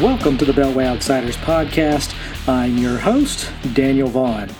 [0.00, 2.16] Welcome to the Beltway Outsiders podcast.
[2.48, 4.50] I'm your host, Daniel Vaughan.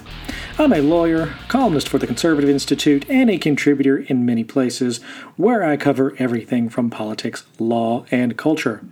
[0.59, 5.03] I'm a lawyer, columnist for the Conservative Institute, and a contributor in many places
[5.37, 8.84] where I cover everything from politics, law, and culture.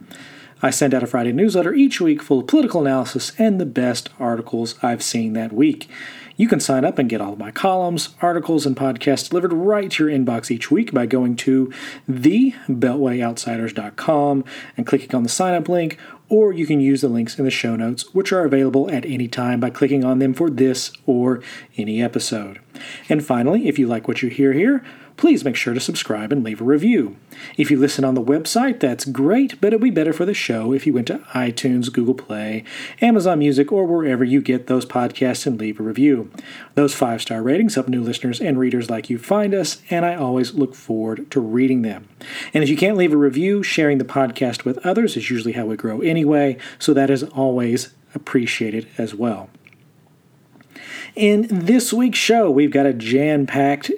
[0.63, 4.09] I send out a Friday newsletter each week full of political analysis and the best
[4.19, 5.89] articles I've seen that week.
[6.37, 9.91] You can sign up and get all of my columns, articles, and podcasts delivered right
[9.91, 11.71] to your inbox each week by going to
[12.11, 14.45] thebeltwayoutsiders.com
[14.77, 15.99] and clicking on the sign up link,
[16.31, 19.29] or you can use the links in the show notes, which are available at any
[19.29, 21.43] time by clicking on them for this or
[21.77, 22.61] any episode.
[23.09, 24.83] And finally, if you like what you hear here,
[25.17, 27.17] please make sure to subscribe and leave a review.
[27.57, 30.73] If you listen on the website, that's great, but it'd be better for the show
[30.73, 32.65] if you went to iTunes, Google Play,
[33.01, 36.31] Amazon Music, or wherever you get those podcasts and leave a review.
[36.75, 40.15] Those five star ratings help new listeners and readers like you find us, and I
[40.15, 42.09] always look forward to reading them.
[42.55, 45.67] And if you can't leave a review, sharing the podcast with others is usually how
[45.67, 49.51] we grow anyway, so that is always appreciated as well.
[51.17, 53.91] In this week's show, we've got a jam packed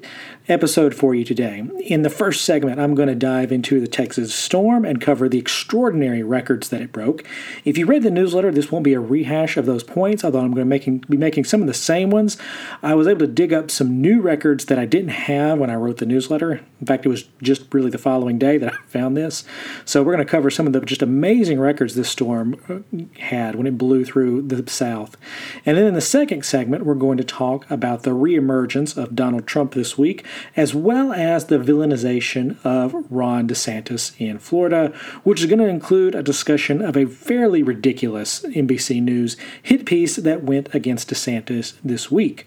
[0.48, 1.62] episode for you today.
[1.80, 5.38] In the first segment, I'm going to dive into the Texas storm and cover the
[5.38, 7.24] extraordinary records that it broke.
[7.64, 10.52] If you read the newsletter, this won't be a rehash of those points, although I'm
[10.52, 12.36] going to making, be making some of the same ones.
[12.82, 15.76] I was able to dig up some new records that I didn't have when I
[15.76, 16.60] wrote the newsletter.
[16.80, 19.44] In fact, it was just really the following day that I found this.
[19.84, 23.54] So we're going to cover some of the just amazing records this storm uh, had
[23.54, 25.16] when it blew through the South.
[25.64, 29.46] And then in the second segment, we're going to talk about the reemergence of Donald
[29.46, 30.24] Trump this week
[30.56, 34.92] as well as the villainization of Ron DeSantis in Florida,
[35.24, 40.16] which is going to include a discussion of a fairly ridiculous NBC News hit piece
[40.16, 42.47] that went against DeSantis this week.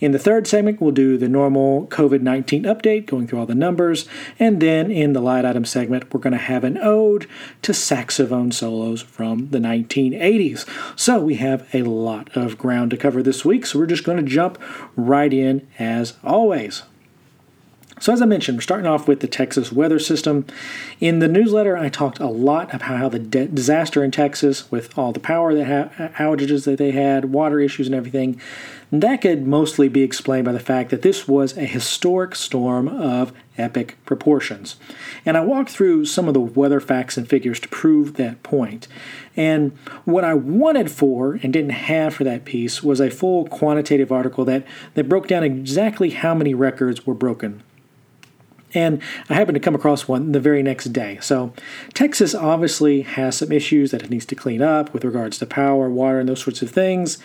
[0.00, 3.54] In the third segment, we'll do the normal COVID 19 update, going through all the
[3.54, 4.08] numbers.
[4.38, 7.26] And then in the light item segment, we're going to have an ode
[7.62, 10.66] to saxophone solos from the 1980s.
[10.98, 14.16] So we have a lot of ground to cover this week, so we're just going
[14.16, 14.58] to jump
[14.96, 16.82] right in as always.
[18.00, 20.46] So, as I mentioned, we're starting off with the Texas weather system.
[21.00, 24.96] In the newsletter, I talked a lot about how the de- disaster in Texas, with
[24.96, 28.40] all the power that ha- uh, outages that they had, water issues, and everything,
[28.90, 33.34] that could mostly be explained by the fact that this was a historic storm of
[33.58, 34.76] epic proportions.
[35.26, 38.88] And I walked through some of the weather facts and figures to prove that point.
[39.36, 39.72] And
[40.06, 44.46] what I wanted for and didn't have for that piece was a full quantitative article
[44.46, 47.62] that, that broke down exactly how many records were broken.
[48.72, 51.18] And I happened to come across one the very next day.
[51.20, 51.52] So,
[51.94, 55.90] Texas obviously has some issues that it needs to clean up with regards to power,
[55.90, 57.18] water, and those sorts of things.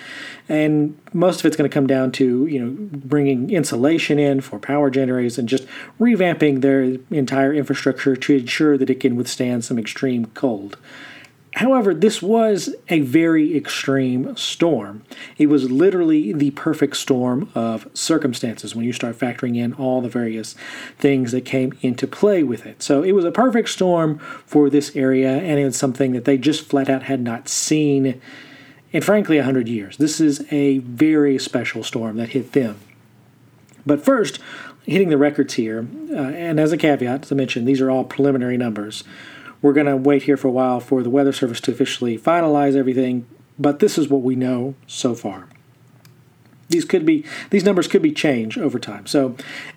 [0.49, 4.59] And most of it's going to come down to, you know, bringing insulation in for
[4.59, 5.67] power generators and just
[5.99, 10.77] revamping their entire infrastructure to ensure that it can withstand some extreme cold.
[11.55, 15.03] However, this was a very extreme storm.
[15.37, 20.09] It was literally the perfect storm of circumstances when you start factoring in all the
[20.09, 20.55] various
[20.99, 22.83] things that came into play with it.
[22.83, 26.65] So it was a perfect storm for this area, and it's something that they just
[26.65, 28.19] flat out had not seen
[28.91, 29.95] in, frankly, 100 years.
[29.95, 32.77] This is a very special storm that hit them.
[33.85, 34.39] But first,
[34.83, 38.03] hitting the records here, uh, and as a caveat, as I mentioned, these are all
[38.03, 39.05] preliminary numbers.
[39.61, 42.75] We're going to wait here for a while for the Weather Service to officially finalize
[42.75, 43.25] everything,
[43.57, 45.47] but this is what we know so far.
[46.69, 49.05] These could be these numbers could be changed over time.
[49.05, 49.35] So,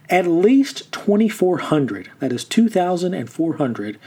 [0.08, 3.98] at least 2,400, that is 2,400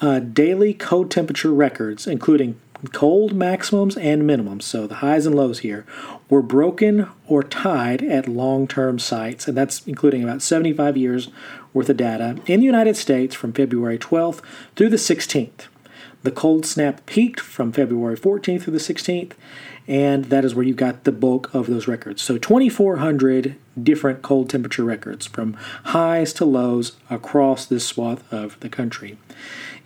[0.00, 2.60] uh, daily cold temperature records, including
[2.92, 5.86] cold maximums and minimums, so the highs and lows here,
[6.28, 11.28] were broken or tied at long term sites, and that's including about 75 years
[11.72, 14.40] worth of data in the United States from February 12th
[14.76, 15.66] through the 16th.
[16.22, 19.32] The cold snap peaked from February 14th through the 16th,
[19.86, 22.22] and that is where you've got the bulk of those records.
[22.22, 25.54] So 2,400 different cold temperature records from
[25.84, 29.16] highs to lows across this swath of the country.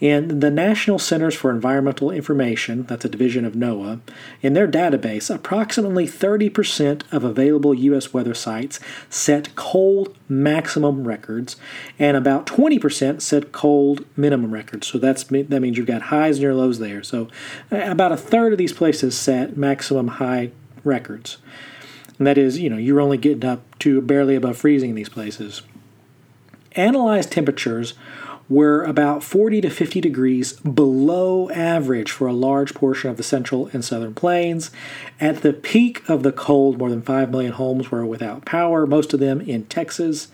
[0.01, 4.01] And the National Centers for Environmental Information, that's a division of NOAA,
[4.43, 8.13] in their database, approximately 30% of available U.S.
[8.13, 8.79] weather sites
[9.09, 11.57] set cold maximum records,
[11.99, 14.87] and about 20% set cold minimum records.
[14.87, 17.03] So that's that means you've got highs near lows there.
[17.03, 17.29] So
[17.73, 19.57] uh, about a third of these places set
[19.87, 20.51] maximum high
[20.83, 21.39] records.
[22.19, 25.09] And that is, you know, you're only getting up to barely above freezing in these
[25.09, 25.63] places.
[26.73, 27.95] Analyzed temperatures
[28.49, 33.69] were about 40 to 50 degrees below average for a large portion of the central
[33.73, 34.71] and southern plains.
[35.21, 39.13] At the peak of the cold, more than 5 million homes were without power, most
[39.13, 40.29] of them in Texas,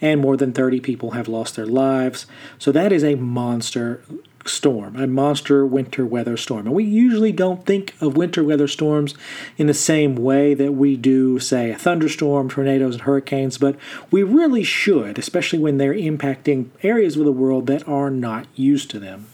[0.00, 2.26] and more than 30 people have lost their lives.
[2.58, 4.02] So that is a monster
[4.46, 6.66] storm, a monster winter weather storm.
[6.66, 9.14] And we usually don't think of winter weather storms
[9.56, 13.76] in the same way that we do, say, a thunderstorm, tornadoes, and hurricanes, but
[14.10, 18.90] we really should, especially when they're impacting areas of the world that are not used
[18.90, 19.26] to them.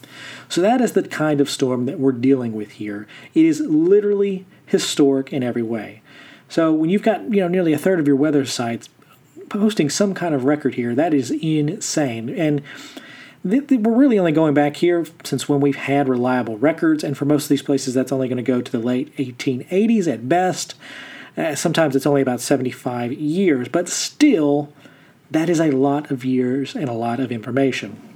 [0.48, 3.06] So that is the kind of storm that we're dealing with here.
[3.34, 6.02] It is literally historic in every way.
[6.48, 8.88] So when you've got, you know, nearly a third of your weather sites
[9.48, 12.28] posting some kind of record here, that is insane.
[12.28, 12.62] And
[13.42, 17.44] we're really only going back here since when we've had reliable records, and for most
[17.44, 20.74] of these places, that's only going to go to the late 1880s at best.
[21.36, 24.72] Uh, sometimes it's only about 75 years, but still,
[25.30, 28.10] that is a lot of years and a lot of information.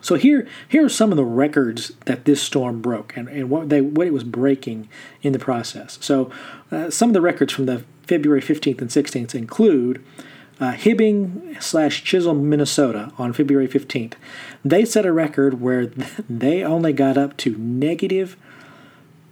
[0.00, 3.68] So here, here are some of the records that this storm broke and, and what
[3.68, 4.88] they what it was breaking
[5.22, 5.98] in the process.
[6.00, 6.30] So
[6.70, 10.02] uh, some of the records from the February 15th and 16th include
[10.60, 14.12] uh, Hibbing slash Chisholm, Minnesota, on February 15th.
[14.64, 15.86] They set a record where
[16.28, 18.36] they only got up to negative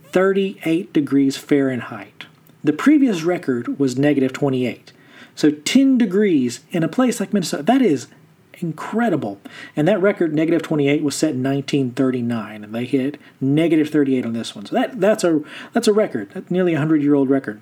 [0.06, 2.26] 38 degrees Fahrenheit.
[2.64, 4.92] The previous record was negative 28.
[5.34, 8.08] So 10 degrees in a place like Minnesota, that is
[8.54, 9.40] incredible.
[9.76, 14.32] And that record, negative 28, was set in 1939, and they hit negative 38 on
[14.32, 14.66] this one.
[14.66, 15.40] So that, that's a
[15.72, 17.60] that's a record, nearly a hundred year old record.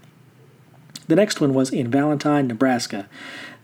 [1.09, 3.09] The next one was in Valentine, Nebraska.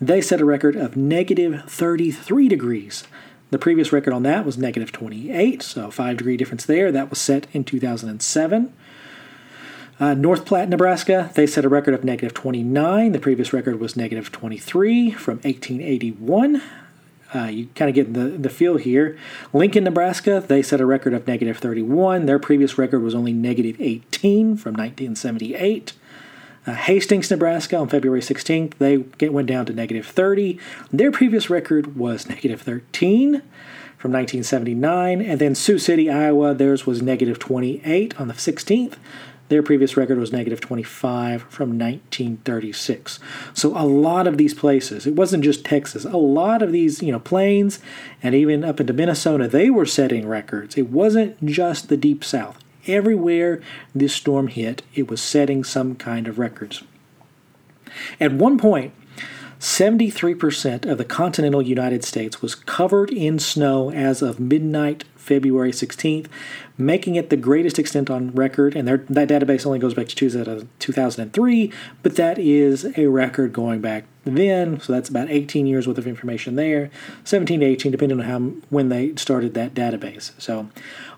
[0.02, 3.04] They set a record of negative 33 degrees.
[3.50, 6.90] The previous record on that was negative 28, so 5 degree difference there.
[6.90, 8.72] That was set in 2007.
[10.00, 13.12] Uh, North Platte, Nebraska, they set a record of negative 29.
[13.12, 16.60] The previous record was negative 23 from 1881.
[17.32, 19.16] Uh, you kind of get the, the feel here.
[19.52, 22.26] Lincoln, Nebraska, they set a record of negative 31.
[22.26, 25.92] Their previous record was only negative 18 from 1978.
[26.64, 30.58] Uh, Hastings, Nebraska, on February 16th, they get, went down to negative 30.
[30.92, 33.42] Their previous record was negative 13
[33.98, 35.20] from 1979.
[35.20, 38.94] And then Sioux City, Iowa, theirs was negative 28 on the 16th.
[39.48, 43.18] Their previous record was negative 25 from 1936.
[43.52, 47.12] So a lot of these places, it wasn't just Texas, a lot of these, you
[47.12, 47.78] know, plains
[48.22, 50.78] and even up into Minnesota, they were setting records.
[50.78, 52.61] It wasn't just the deep south.
[52.86, 53.60] Everywhere
[53.94, 56.82] this storm hit, it was setting some kind of records.
[58.18, 58.92] At one point,
[59.60, 66.26] 73% of the continental United States was covered in snow as of midnight February 16th,
[66.76, 68.74] making it the greatest extent on record.
[68.74, 73.80] And that database only goes back to 2003, uh, but that is a record going
[73.80, 74.80] back then.
[74.80, 76.90] So that's about 18 years worth of information there,
[77.24, 78.38] 17 to 18, depending on how
[78.70, 80.32] when they started that database.
[80.38, 80.68] So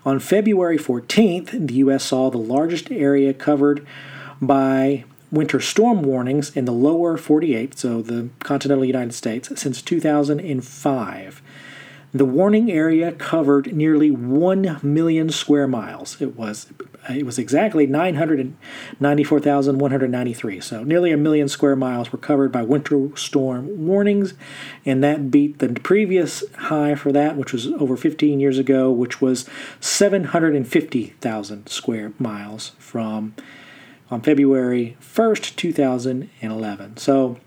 [0.05, 2.05] on February 14th, the U.S.
[2.05, 3.85] saw the largest area covered
[4.41, 11.41] by winter storm warnings in the lower 48, so the continental United States, since 2005.
[12.13, 16.21] The warning area covered nearly 1 million square miles.
[16.21, 16.67] It was
[17.09, 20.59] it was exactly 994,193.
[20.59, 24.33] So nearly a million square miles were covered by winter storm warnings,
[24.85, 29.21] and that beat the previous high for that, which was over 15 years ago, which
[29.21, 29.47] was
[29.79, 33.35] 750,000 square miles from
[34.11, 36.97] on February 1st, 2011.
[36.97, 37.37] So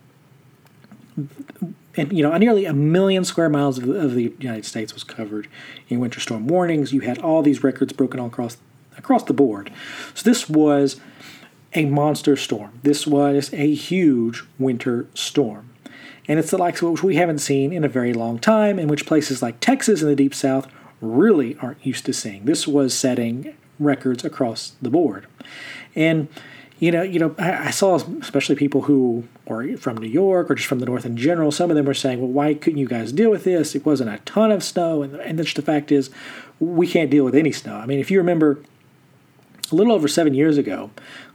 [1.96, 5.48] and you know, nearly a million square miles of, of, the United States was covered
[5.88, 6.92] in winter storm warnings.
[6.92, 8.56] You had all these records broken all across
[8.98, 9.72] across the board.
[10.14, 11.00] So this was
[11.74, 12.80] a monster storm.
[12.82, 15.70] This was a huge winter storm.
[16.26, 18.88] And it's the likes of which we haven't seen in a very long time, in
[18.88, 22.44] which places like Texas and the Deep South really aren't used to seeing.
[22.44, 25.26] This was setting records across the board.
[25.94, 26.28] And
[26.80, 30.68] you know, you know, I, saw especially people who are from New York or just
[30.68, 31.50] from the North in general.
[31.50, 33.74] Some of them were saying, "Well, why couldn't you guys deal with this?
[33.74, 36.08] It wasn't a ton of snow." And, and the fact is,
[36.60, 37.74] we can't deal with any snow.
[37.74, 38.60] I mean, if you remember,
[39.72, 40.90] a little over seven years ago,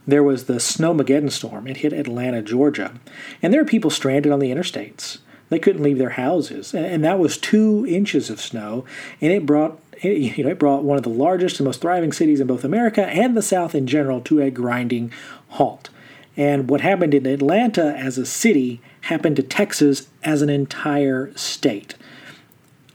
[0.06, 1.66] there was the Snowmageddon storm.
[1.66, 2.94] It hit Atlanta, Georgia,
[3.42, 5.18] and there were people stranded on the interstates.
[5.50, 8.84] They couldn't leave their houses, and, that was two inches of snow,
[9.20, 12.40] and it brought you know, it brought one of the largest and most thriving cities
[12.40, 15.12] in both America and the South in general to a grinding
[15.50, 15.90] halt.
[16.36, 21.94] And what happened in Atlanta as a city happened to Texas as an entire state.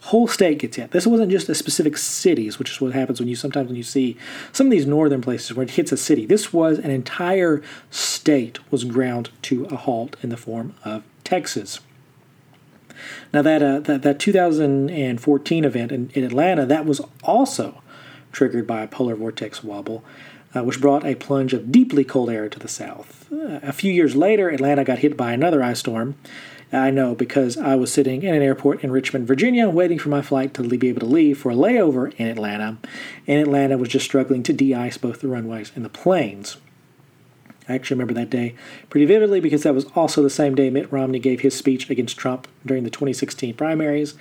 [0.09, 0.89] Whole state gets hit.
[0.89, 3.83] This wasn't just a specific cities, which is what happens when you sometimes when you
[3.83, 4.17] see
[4.51, 6.25] some of these northern places where it hits a city.
[6.25, 7.61] This was an entire
[7.91, 11.79] state was ground to a halt in the form of Texas.
[13.31, 17.83] Now that uh, that, that 2014 event in, in Atlanta that was also
[18.31, 20.03] triggered by a polar vortex wobble,
[20.55, 23.31] uh, which brought a plunge of deeply cold air to the south.
[23.31, 26.15] Uh, a few years later, Atlanta got hit by another ice storm
[26.71, 30.21] I know because I was sitting in an airport in Richmond, Virginia, waiting for my
[30.21, 32.77] flight to be able to leave for a layover in Atlanta,
[33.25, 36.57] and Atlanta was just struggling to de ice both the runways and the planes.
[37.67, 38.55] I actually remember that day
[38.89, 42.17] pretty vividly because that was also the same day Mitt Romney gave his speech against
[42.17, 44.15] Trump during the 2016 primaries.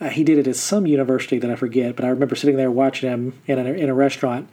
[0.00, 2.70] Uh, he did it at some university that I forget, but I remember sitting there
[2.70, 4.48] watching him in a, in a restaurant.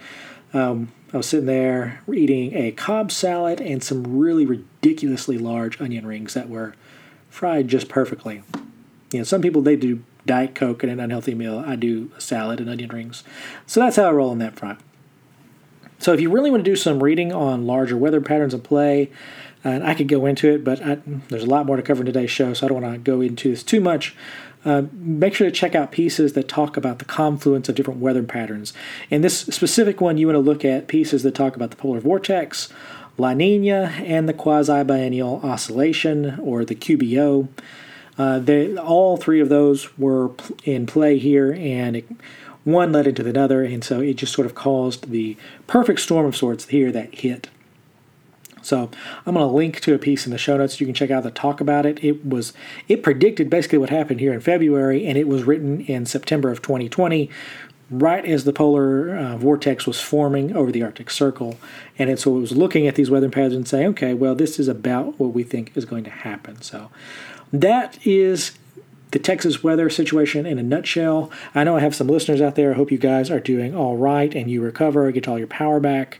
[0.54, 6.06] Um, I was sitting there eating a Cobb salad and some really ridiculously large onion
[6.06, 6.76] rings that were
[7.34, 8.44] fried just perfectly.
[9.12, 11.64] You know, some people they do Diet Coke and an unhealthy meal.
[11.66, 13.24] I do a salad and onion rings.
[13.66, 14.80] So that's how I roll on that front.
[15.98, 19.10] So if you really want to do some reading on larger weather patterns of play,
[19.64, 21.00] and I could go into it, but I,
[21.30, 23.22] there's a lot more to cover in today's show, so I don't want to go
[23.22, 24.16] into this too much.
[24.64, 28.24] Uh, make sure to check out pieces that talk about the confluence of different weather
[28.24, 28.74] patterns.
[29.10, 32.00] In this specific one, you want to look at pieces that talk about the polar
[32.00, 32.70] vortex,
[33.18, 37.48] La Nina, and the quasi biennial oscillation, or the QBO.
[38.18, 40.32] Uh, they, all three of those were
[40.64, 42.08] in play here, and it,
[42.64, 46.36] one led into another, and so it just sort of caused the perfect storm of
[46.36, 47.50] sorts here that hit.
[48.64, 48.90] So
[49.26, 50.80] I'm going to link to a piece in the show notes.
[50.80, 52.02] You can check out the talk about it.
[52.04, 52.54] It was
[52.88, 56.62] it predicted basically what happened here in February, and it was written in September of
[56.62, 57.30] 2020,
[58.00, 61.58] right as the polar uh, vortex was forming over the Arctic Circle.
[61.98, 64.68] And so it was looking at these weather patterns and saying, okay, well, this is
[64.68, 66.62] about what we think is going to happen.
[66.62, 66.90] So
[67.52, 68.58] that is
[69.12, 71.30] the Texas weather situation in a nutshell.
[71.54, 72.72] I know I have some listeners out there.
[72.72, 75.80] I hope you guys are doing all right and you recover, get all your power
[75.80, 76.20] back,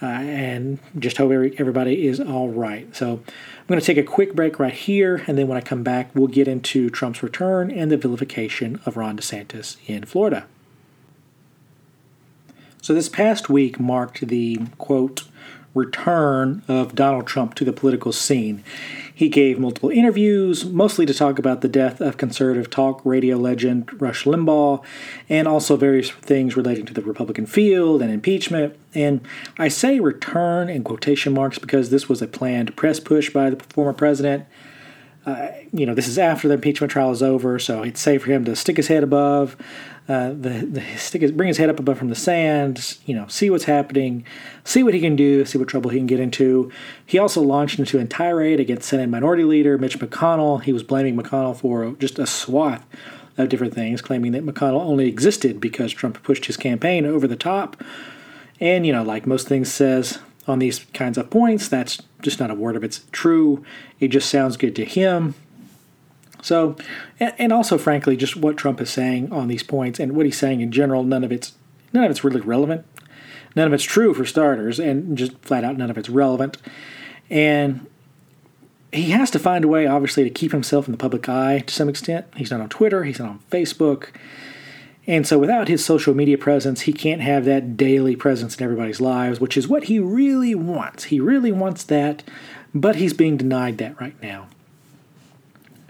[0.00, 2.94] uh, and just hope everybody is all right.
[2.94, 5.82] So I'm going to take a quick break right here, and then when I come
[5.82, 10.46] back, we'll get into Trump's return and the vilification of Ron DeSantis in Florida.
[12.88, 15.24] So this past week marked the quote
[15.74, 18.64] return of Donald Trump to the political scene.
[19.14, 24.00] He gave multiple interviews, mostly to talk about the death of conservative talk radio legend
[24.00, 24.82] Rush Limbaugh,
[25.28, 28.74] and also various things relating to the Republican field and impeachment.
[28.94, 29.20] And
[29.58, 33.62] I say return in quotation marks because this was a planned press push by the
[33.64, 34.46] former president.
[35.26, 38.30] Uh, you know, this is after the impeachment trial is over, so it's safe for
[38.30, 39.58] him to stick his head above,
[40.08, 43.26] uh, the, the stick his, bring his head up above from the sand, you know,
[43.28, 44.24] see what's happening,
[44.64, 46.72] see what he can do, see what trouble he can get into.
[47.04, 50.62] He also launched into a tirade against Senate Minority Leader Mitch McConnell.
[50.62, 52.86] He was blaming McConnell for just a swath
[53.36, 57.36] of different things, claiming that McConnell only existed because Trump pushed his campaign over the
[57.36, 57.82] top.
[58.60, 62.50] And, you know, like most things says on these kinds of points, that's just not
[62.50, 63.62] a word of it's true.
[64.00, 65.34] It just sounds good to him.
[66.42, 66.76] So,
[67.18, 70.60] and also, frankly, just what Trump is saying on these points and what he's saying
[70.60, 71.52] in general, none of it's
[71.92, 72.86] none of it's really relevant.
[73.56, 76.58] None of it's true for starters, and just flat out, none of it's relevant.
[77.30, 77.86] And
[78.92, 81.74] he has to find a way, obviously, to keep himself in the public eye to
[81.74, 82.26] some extent.
[82.36, 84.10] He's not on Twitter, he's not on Facebook.
[85.06, 89.00] And so, without his social media presence, he can't have that daily presence in everybody's
[89.00, 91.04] lives, which is what he really wants.
[91.04, 92.22] He really wants that,
[92.74, 94.48] but he's being denied that right now.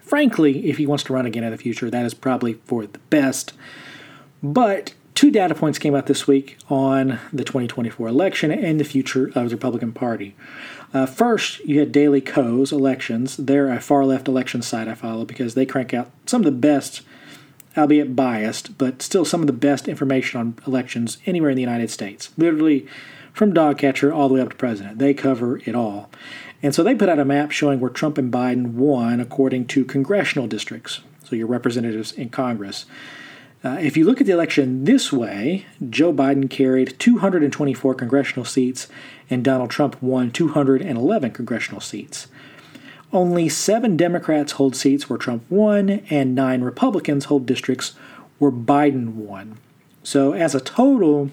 [0.08, 2.98] Frankly, if he wants to run again in the future, that is probably for the
[3.10, 3.52] best.
[4.42, 9.26] But two data points came out this week on the 2024 election and the future
[9.26, 10.34] of the Republican Party.
[10.94, 13.36] Uh, first, you had Daily Kos Elections.
[13.36, 16.52] They're a far left election site I follow because they crank out some of the
[16.52, 17.02] best,
[17.76, 21.90] albeit biased, but still some of the best information on elections anywhere in the United
[21.90, 22.30] States.
[22.38, 22.86] Literally
[23.34, 24.98] from dog catcher all the way up to president.
[24.98, 26.10] They cover it all.
[26.62, 29.84] And so they put out a map showing where Trump and Biden won according to
[29.84, 32.84] congressional districts, so your representatives in Congress.
[33.64, 38.88] Uh, if you look at the election this way, Joe Biden carried 224 congressional seats
[39.30, 42.28] and Donald Trump won 211 congressional seats.
[43.12, 47.94] Only seven Democrats hold seats where Trump won, and nine Republicans hold districts
[48.38, 49.58] where Biden won.
[50.02, 51.30] So, as a total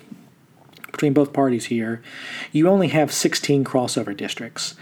[0.91, 2.01] between both parties here,
[2.53, 4.75] you only have 16 crossover districts.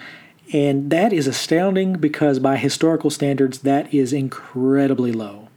[0.53, 5.50] And that is astounding because, by historical standards, that is incredibly low.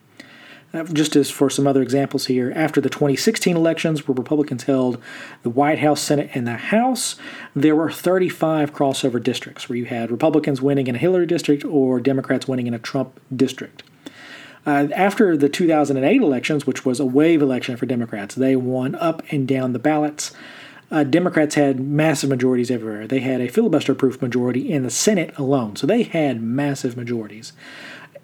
[0.72, 5.00] Uh, just as for some other examples here, after the 2016 elections, where Republicans held
[5.42, 7.16] the White House, Senate, and the House,
[7.54, 12.00] there were 35 crossover districts where you had Republicans winning in a Hillary district or
[12.00, 13.82] Democrats winning in a Trump district.
[14.66, 19.22] Uh, after the 2008 elections, which was a wave election for Democrats, they won up
[19.30, 20.32] and down the ballots
[20.90, 23.06] uh, Democrats had massive majorities everywhere.
[23.06, 25.76] They had a filibuster proof majority in the Senate alone.
[25.76, 27.52] So they had massive majorities.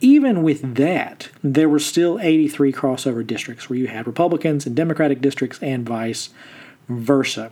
[0.00, 5.20] Even with that, there were still 83 crossover districts where you had Republicans and Democratic
[5.20, 6.30] districts and vice
[6.88, 7.50] versa.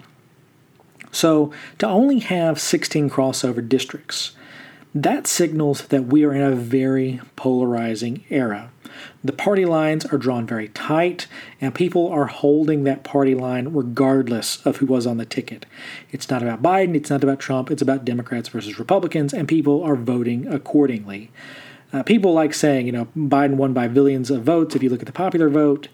[1.12, 4.32] So to only have 16 crossover districts
[4.94, 8.70] that signals that we are in a very polarizing era.
[9.22, 11.26] The party lines are drawn very tight,
[11.60, 15.66] and people are holding that party line regardless of who was on the ticket.
[16.10, 19.82] It's not about Biden, it's not about Trump, it's about Democrats versus Republicans, and people
[19.82, 21.30] are voting accordingly.
[21.92, 25.00] Uh, people like saying, you know, Biden won by billions of votes if you look
[25.00, 25.88] at the popular vote.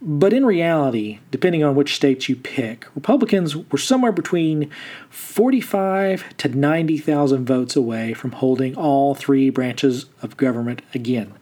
[0.00, 4.70] But in reality, depending on which states you pick, Republicans were somewhere between
[5.10, 11.34] 45 to 90,000 votes away from holding all three branches of government again.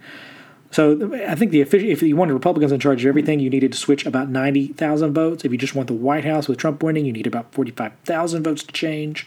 [0.76, 3.78] So I think the if you wanted Republicans in charge of everything, you needed to
[3.78, 5.42] switch about 90,000 votes.
[5.42, 8.62] If you just want the White House with Trump winning, you need about 45,000 votes
[8.62, 9.26] to change.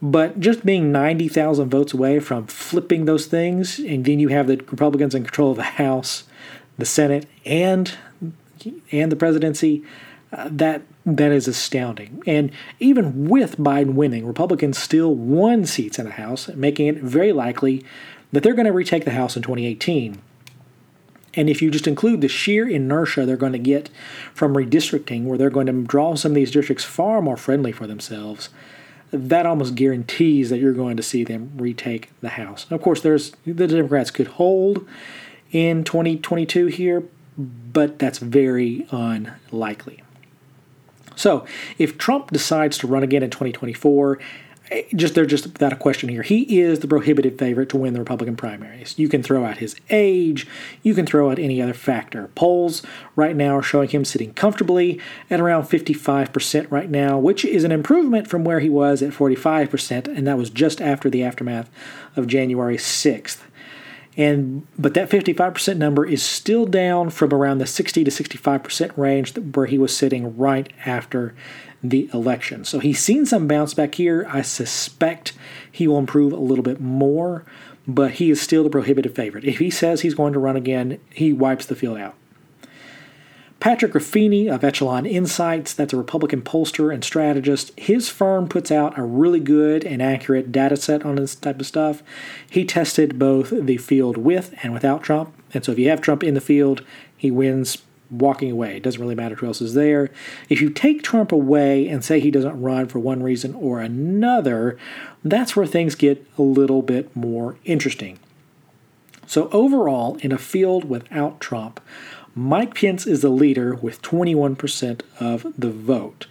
[0.00, 4.58] But just being 90,000 votes away from flipping those things, and then you have the
[4.58, 6.22] Republicans in control of the House,
[6.78, 7.96] the Senate, and
[8.92, 9.82] and the presidency,
[10.32, 12.22] uh, that that is astounding.
[12.28, 17.32] And even with Biden winning, Republicans still won seats in the House, making it very
[17.32, 17.84] likely
[18.30, 20.22] that they're going to retake the House in 2018.
[21.34, 23.90] And if you just include the sheer inertia they're going to get
[24.34, 27.86] from redistricting, where they're going to draw some of these districts far more friendly for
[27.86, 28.48] themselves,
[29.10, 32.66] that almost guarantees that you're going to see them retake the House.
[32.70, 34.86] of course, there's the Democrats could hold
[35.50, 37.04] in 2022 here,
[37.36, 40.02] but that's very unlikely.
[41.16, 41.46] So,
[41.78, 44.18] if Trump decides to run again in 2024,
[44.94, 46.22] just they're just without a question here.
[46.22, 48.94] He is the prohibitive favorite to win the Republican primaries.
[48.98, 50.46] You can throw out his age,
[50.82, 52.28] you can throw out any other factor.
[52.34, 52.82] Polls
[53.16, 57.72] right now are showing him sitting comfortably at around 55% right now, which is an
[57.72, 61.70] improvement from where he was at 45%, and that was just after the aftermath
[62.16, 63.38] of January 6th.
[64.18, 69.38] And but that 55% number is still down from around the 60 to 65% range
[69.38, 71.36] where he was sitting right after
[71.82, 72.64] the election.
[72.64, 74.26] So he's seen some bounce back here.
[74.28, 75.32] I suspect
[75.70, 77.44] he will improve a little bit more,
[77.86, 79.44] but he is still the prohibitive favorite.
[79.44, 82.14] If he says he's going to run again, he wipes the field out.
[83.60, 87.72] Patrick Ruffini of Echelon Insights, that's a Republican pollster and strategist.
[87.76, 91.66] His firm puts out a really good and accurate data set on this type of
[91.66, 92.02] stuff.
[92.48, 95.34] He tested both the field with and without Trump.
[95.52, 96.84] And so if you have Trump in the field,
[97.16, 97.78] he wins
[98.10, 98.76] walking away.
[98.76, 100.10] It doesn't really matter who else is there.
[100.48, 104.78] If you take Trump away and say he doesn't run for one reason or another,
[105.24, 108.18] that's where things get a little bit more interesting.
[109.26, 111.80] So, overall, in a field without Trump,
[112.34, 116.26] Mike Pence is the leader with 21% of the vote.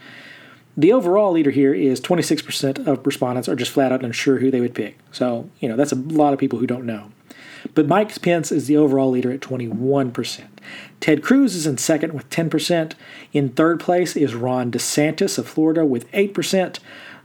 [0.76, 4.62] The overall leader here is 26% of respondents are just flat out unsure who they
[4.62, 4.98] would pick.
[5.12, 7.12] So, you know, that's a lot of people who don't know.
[7.74, 10.44] But Mike Pence is the overall leader at 21%.
[11.00, 12.94] Ted Cruz is in second with 10%.
[13.34, 16.80] In third place is Ron DeSantis of Florida with 8%.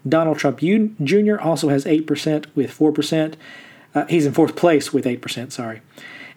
[0.08, 1.40] Donald Trump Jr.
[1.40, 3.34] also has 8% with 4%.
[3.94, 5.82] Uh, he's in fourth place with 8%, sorry.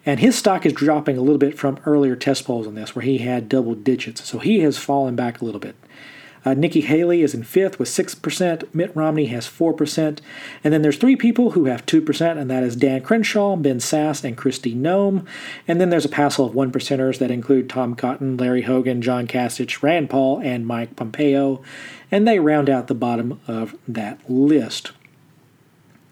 [0.04, 3.04] And his stock is dropping a little bit from earlier test polls on this, where
[3.04, 4.24] he had double digits.
[4.24, 5.74] So he has fallen back a little bit.
[6.46, 8.72] Uh, Nikki Haley is in fifth with 6%.
[8.72, 10.20] Mitt Romney has 4%.
[10.62, 14.22] And then there's three people who have 2%, and that is Dan Crenshaw, Ben Sasse,
[14.22, 15.26] and Kristi Noem.
[15.66, 19.26] And then there's a passel of one percenters that include Tom Cotton, Larry Hogan, John
[19.26, 21.62] Kasich, Rand Paul, and Mike Pompeo.
[22.12, 24.92] And they round out the bottom of that list.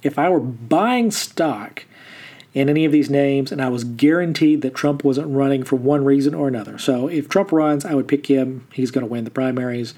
[0.03, 1.85] If I were buying stock,
[2.55, 6.05] in any of these names, and I was guaranteed that Trump wasn't running for one
[6.05, 6.79] reason or another.
[6.79, 8.67] So if Trump runs, I would pick him.
[8.73, 9.93] He's going to win the primaries.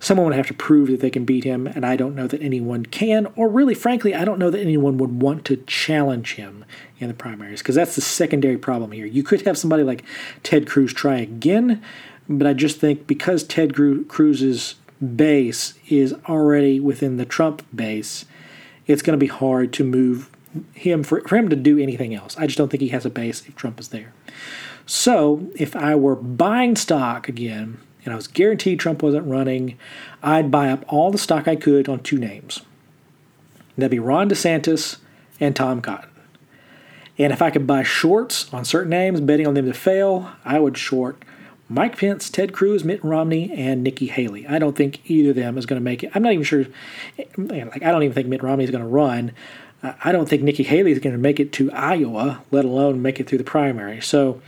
[0.00, 2.42] Someone would have to prove that they can beat him, and I don't know that
[2.42, 6.66] anyone can, or really, frankly, I don't know that anyone would want to challenge him
[6.98, 9.06] in the primaries, because that's the secondary problem here.
[9.06, 10.04] You could have somebody like
[10.42, 11.82] Ted Cruz try again,
[12.28, 14.74] but I just think because Ted Cruz's
[15.14, 18.26] base is already within the Trump base,
[18.86, 20.30] it's going to be hard to move
[20.74, 22.36] him for, for him to do anything else.
[22.36, 24.12] I just don't think he has a base if Trump is there.
[24.86, 29.78] So if I were buying stock again and I was guaranteed Trump wasn't running,
[30.22, 32.62] I'd buy up all the stock I could on two names.
[33.76, 34.98] That'd be Ron DeSantis
[35.40, 36.10] and Tom Cotton.
[37.18, 40.60] And if I could buy shorts on certain names, betting on them to fail, I
[40.60, 41.24] would short
[41.68, 44.46] Mike Pence, Ted Cruz, Mitt Romney, and Nikki Haley.
[44.46, 46.12] I don't think either of them is going to make it.
[46.14, 46.66] I'm not even sure.
[47.36, 49.32] Like I don't even think Mitt Romney is going to run.
[50.04, 53.20] I don't think Nikki Haley is going to make it to Iowa, let alone make
[53.20, 54.00] it through the primary.
[54.00, 54.40] So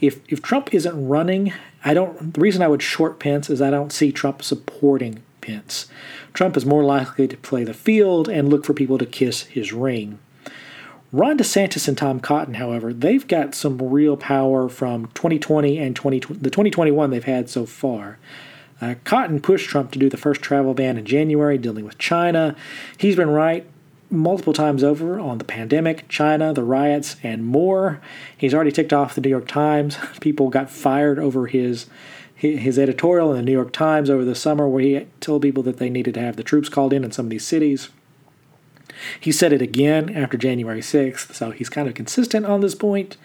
[0.00, 1.52] if if Trump isn't running,
[1.84, 5.86] I don't the reason I would short Pence is I don't see Trump supporting Pence.
[6.32, 9.72] Trump is more likely to play the field and look for people to kiss his
[9.72, 10.18] ring.
[11.10, 16.18] Ron DeSantis and Tom Cotton, however, they've got some real power from 2020 and 20,
[16.18, 18.18] the 2021 they've had so far.
[18.80, 22.54] Uh, Cotton pushed Trump to do the first travel ban in January, dealing with China.
[22.98, 23.66] He's been right
[24.10, 28.00] multiple times over on the pandemic, China, the riots, and more.
[28.36, 29.96] He's already ticked off the New York Times.
[30.20, 31.86] People got fired over his
[32.34, 35.78] his editorial in the New York Times over the summer where he told people that
[35.78, 37.88] they needed to have the troops called in in some of these cities.
[39.18, 43.16] He said it again after January 6th, so he's kind of consistent on this point.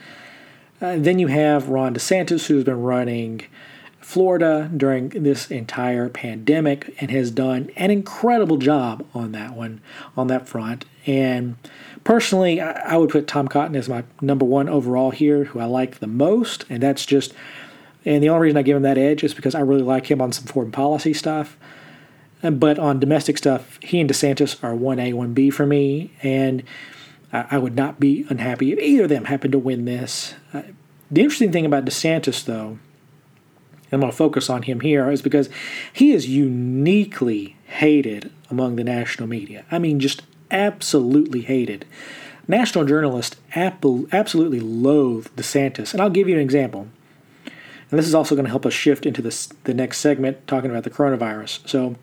[0.82, 3.44] Uh, then you have Ron DeSantis, who's been running
[4.04, 9.82] Florida during this entire pandemic and has done an incredible job on that one,
[10.18, 10.86] on that front.
[11.06, 11.56] And
[12.04, 16.00] personally, I, would put Tom Cotton as my number one overall here, who I like
[16.00, 17.34] the most, and that's just.
[18.06, 20.22] And the only reason I give him that edge is because I really like him
[20.22, 21.56] on some foreign policy stuff.
[22.42, 26.12] But on domestic stuff, he and DeSantis are 1A, 1B for me.
[26.22, 26.64] And
[27.32, 30.34] I would not be unhappy if either of them happened to win this.
[30.54, 30.64] Uh,
[31.10, 32.78] the interesting thing about DeSantis, though,
[33.94, 35.50] I'm going to focus on him here, is because
[35.92, 39.66] he is uniquely hated among the national media.
[39.72, 41.86] I mean, just absolutely hated.
[42.48, 45.94] National journalists absolutely loathe DeSantis.
[45.94, 46.88] And I'll give you an example.
[47.46, 50.72] And this is also going to help us shift into this, the next segment talking
[50.72, 51.68] about the coronavirus.
[51.70, 51.96] So,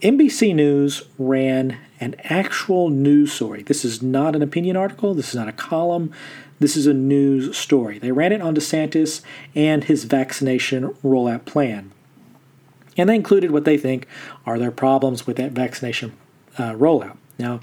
[0.00, 3.62] NBC News ran an actual news story.
[3.62, 6.12] This is not an opinion article, this is not a column,
[6.62, 7.98] this is a news story.
[7.98, 9.22] They ran it on DeSantis
[9.54, 11.92] and his vaccination rollout plan.
[12.96, 14.06] And they included what they think
[14.46, 16.16] are their problems with that vaccination
[16.58, 17.16] uh, rollout.
[17.38, 17.60] Now,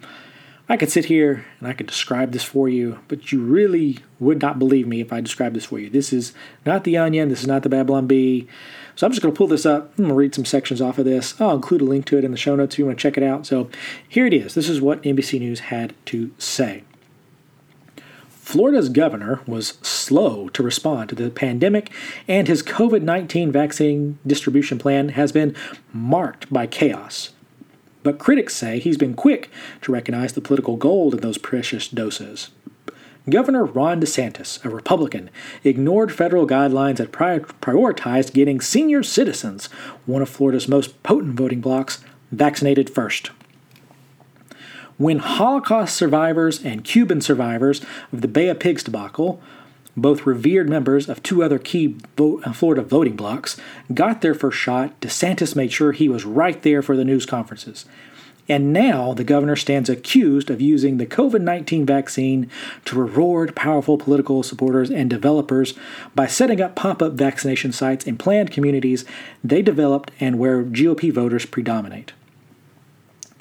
[0.72, 4.42] I could sit here and I could describe this for you, but you really would
[4.42, 5.90] not believe me if I described this for you.
[5.90, 6.34] This is
[6.66, 7.30] not the Onion.
[7.30, 8.48] This is not the Babylon Bee.
[8.96, 9.94] So I'm just going to pull this up.
[9.98, 11.40] I'm going to read some sections off of this.
[11.42, 13.18] I'll include a link to it in the show notes if you want to check
[13.18, 13.46] it out.
[13.46, 13.70] So
[14.08, 14.54] here it is.
[14.54, 16.84] This is what NBC News had to say.
[18.50, 21.92] Florida's governor was slow to respond to the pandemic,
[22.28, 25.56] and his COVID 19 vaccine distribution plan has been
[25.94, 27.30] marked by chaos.
[28.02, 29.52] But critics say he's been quick
[29.84, 32.50] to recognize the political gold in those precious doses.
[33.30, 35.30] Governor Ron DeSantis, a Republican,
[35.64, 39.68] ignored federal guidelines that prioritized getting senior citizens,
[40.08, 43.30] one of Florida's most potent voting blocs, vaccinated first.
[45.00, 47.80] When Holocaust survivors and Cuban survivors
[48.12, 49.42] of the Bay of Pigs debacle,
[49.96, 53.56] both revered members of two other key uh, Florida voting blocs,
[53.94, 57.86] got their first shot, DeSantis made sure he was right there for the news conferences.
[58.50, 62.52] And now the governor stands accused of using the COVID 19 vaccine
[62.84, 65.76] to reward powerful political supporters and developers
[66.14, 69.06] by setting up pop up vaccination sites in planned communities
[69.46, 72.12] they developed and where GOP voters predominate.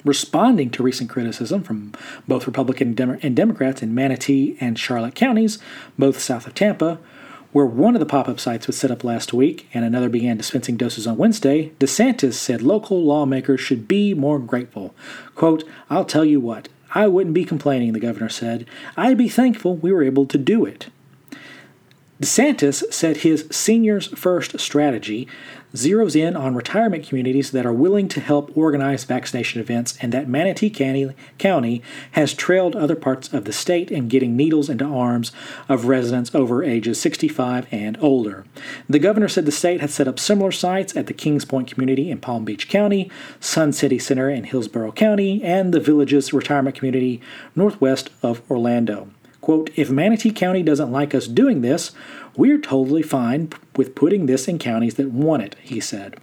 [0.05, 1.93] Responding to recent criticism from
[2.27, 5.59] both Republican and Democrats in Manatee and Charlotte counties,
[5.97, 6.99] both south of Tampa,
[7.51, 10.37] where one of the pop up sites was set up last week and another began
[10.37, 14.93] dispensing doses on Wednesday, DeSantis said local lawmakers should be more grateful.
[15.35, 18.65] Quote, I'll tell you what, I wouldn't be complaining, the governor said.
[18.95, 20.87] I'd be thankful we were able to do it.
[22.21, 25.25] DeSantis said his Seniors First strategy
[25.73, 30.27] zeroes in on retirement communities that are willing to help organize vaccination events and that
[30.27, 35.31] Manatee County, County has trailed other parts of the state in getting needles into arms
[35.69, 38.45] of residents over ages 65 and older.
[38.89, 42.11] The governor said the state had set up similar sites at the Kings Point community
[42.11, 47.21] in Palm Beach County, Sun City Center in Hillsborough County, and the Villages Retirement Community
[47.55, 49.09] northwest of Orlando.
[49.49, 51.91] Quote, if Manatee County doesn't like us doing this,
[52.37, 56.19] we're totally fine with putting this in counties that want it, he said.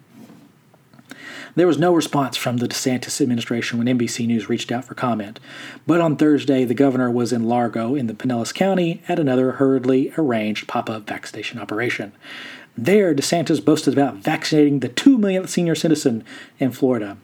[1.57, 5.41] There was no response from the DeSantis administration when NBC News reached out for comment.
[5.89, 10.13] But on Thursday, the governor was in Largo in the Pinellas County at another hurriedly
[10.17, 12.13] arranged pop up vaccination operation.
[12.79, 16.23] There, DeSantis boasted about vaccinating the 2 millionth senior citizen
[16.59, 17.17] in Florida,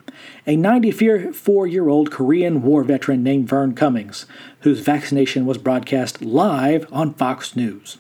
[0.47, 4.25] a 94 year old Korean War veteran named Vern Cummings,
[4.61, 7.99] whose vaccination was broadcast live on Fox News.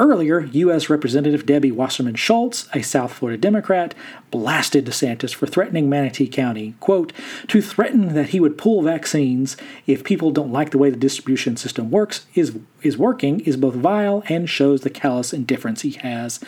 [0.00, 0.88] Earlier, U.S.
[0.88, 3.94] Representative Debbie Wasserman Schultz, a South Florida Democrat,
[4.30, 7.12] blasted DeSantis for threatening Manatee County, quote,
[7.48, 11.54] to threaten that he would pull vaccines if people don't like the way the distribution
[11.58, 16.40] system works is is working is both vile and shows the callous indifference he has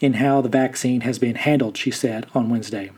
[0.00, 2.90] in how the vaccine has been handled, she said on Wednesday.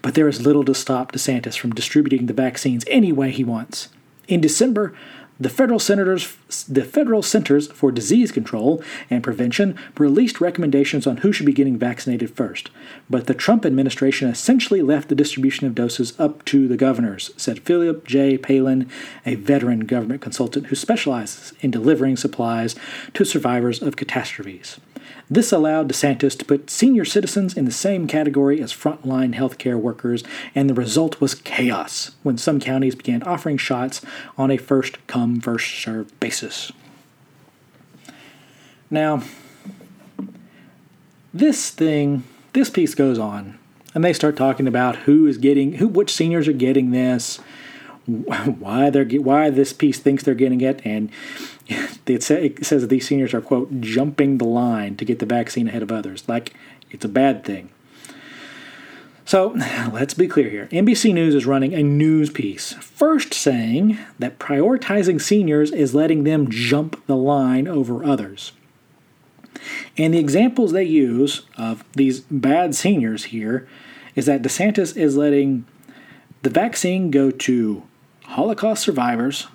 [0.00, 3.90] But there is little to stop DeSantis from distributing the vaccines any way he wants.
[4.28, 4.94] In December,
[5.42, 6.36] the federal, senators,
[6.68, 11.76] the federal Centers for Disease Control and Prevention released recommendations on who should be getting
[11.76, 12.70] vaccinated first,
[13.10, 17.60] but the Trump administration essentially left the distribution of doses up to the governors, said
[17.60, 18.38] Philip J.
[18.38, 18.88] Palin,
[19.26, 22.76] a veteran government consultant who specializes in delivering supplies
[23.14, 24.78] to survivors of catastrophes.
[25.32, 30.22] This allowed DeSantis to put senior citizens in the same category as frontline healthcare workers,
[30.54, 34.02] and the result was chaos when some counties began offering shots
[34.36, 36.70] on a first come, first served basis.
[38.90, 39.22] Now,
[41.32, 43.58] this thing, this piece goes on,
[43.94, 47.40] and they start talking about who is getting, who, which seniors are getting this,
[48.04, 51.10] why they're why this piece thinks they're getting it, and
[52.06, 55.82] it, says that these seniors are quote jumping the line to get the vaccine ahead
[55.82, 56.54] of others, like
[56.90, 57.70] it's a bad thing.
[59.24, 59.54] So
[59.92, 60.68] let's be clear here.
[60.72, 66.50] NBC News is running a news piece, first saying that prioritizing seniors is letting them
[66.50, 68.52] jump the line over others.
[69.96, 73.68] And the examples they use of these bad seniors here
[74.16, 75.66] is that DeSantis is letting
[76.42, 77.84] the vaccine go to
[78.24, 79.46] Holocaust survivors,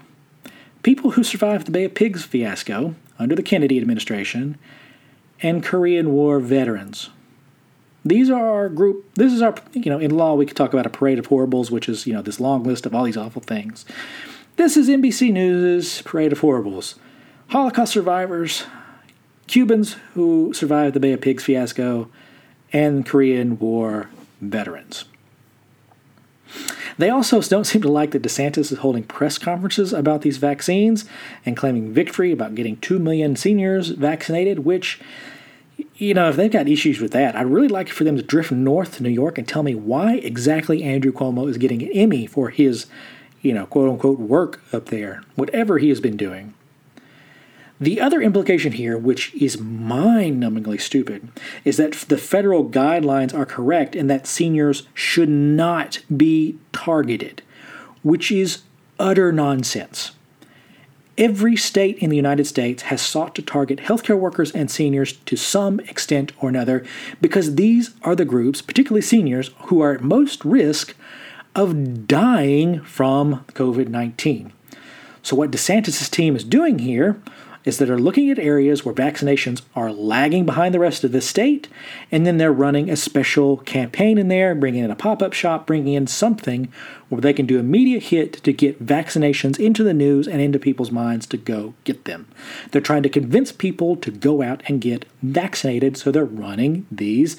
[0.87, 4.57] people who survived the Bay of Pigs fiasco under the Kennedy administration,
[5.41, 7.09] and Korean War veterans.
[8.05, 9.03] These are our group.
[9.15, 11.69] This is our, you know, in law we could talk about a parade of horribles,
[11.69, 13.83] which is, you know, this long list of all these awful things.
[14.55, 16.95] This is NBC News' parade of horribles.
[17.49, 18.63] Holocaust survivors,
[19.47, 22.09] Cubans who survived the Bay of Pigs fiasco,
[22.71, 25.03] and Korean War veterans.
[26.97, 31.05] They also don't seem to like that DeSantis is holding press conferences about these vaccines
[31.45, 34.99] and claiming victory about getting 2 million seniors vaccinated, which,
[35.95, 38.51] you know, if they've got issues with that, I'd really like for them to drift
[38.51, 42.25] north to New York and tell me why exactly Andrew Cuomo is getting an Emmy
[42.25, 42.87] for his,
[43.41, 46.55] you know, quote unquote work up there, whatever he has been doing.
[47.79, 51.29] The other implication here, which is mind numbingly stupid,
[51.63, 57.43] is that the federal guidelines are correct and that seniors should not be targeted,
[58.01, 58.63] which is
[58.99, 60.11] utter nonsense.
[61.19, 65.35] Every state in the United States has sought to target healthcare workers and seniors to
[65.35, 66.85] some extent or another
[67.21, 70.95] because these are the groups, particularly seniors, who are at most risk
[71.55, 74.53] of dying from COVID 19.
[75.23, 77.19] So, what DeSantis' team is doing here
[77.67, 81.19] is that they're looking at areas where vaccinations are lagging behind the rest of the
[81.19, 81.67] state,
[82.09, 85.67] and then they're running a special campaign in there, bringing in a pop up shop,
[85.67, 86.71] bringing in something
[87.09, 90.91] where they can do immediate hit to get vaccinations into the news and into people's
[90.91, 92.25] minds to go get them.
[92.71, 97.35] They're trying to convince people to go out and get vaccinated, so they're running these,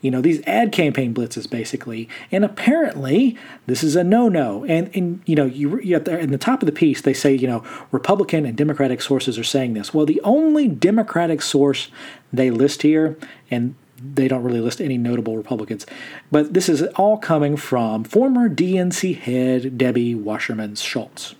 [0.00, 2.08] you know, these ad campaign blitzes basically.
[2.30, 4.64] And apparently, this is a no-no.
[4.64, 7.34] And and you know, you, you there in the top of the piece they say,
[7.34, 9.92] you know, Republican and Democratic sources are saying this.
[9.92, 11.88] Well, the only Democratic source
[12.32, 13.16] they list here,
[13.50, 15.84] and they don't really list any notable Republicans.
[16.30, 21.34] But this is all coming from former DNC head Debbie Wasserman Schultz.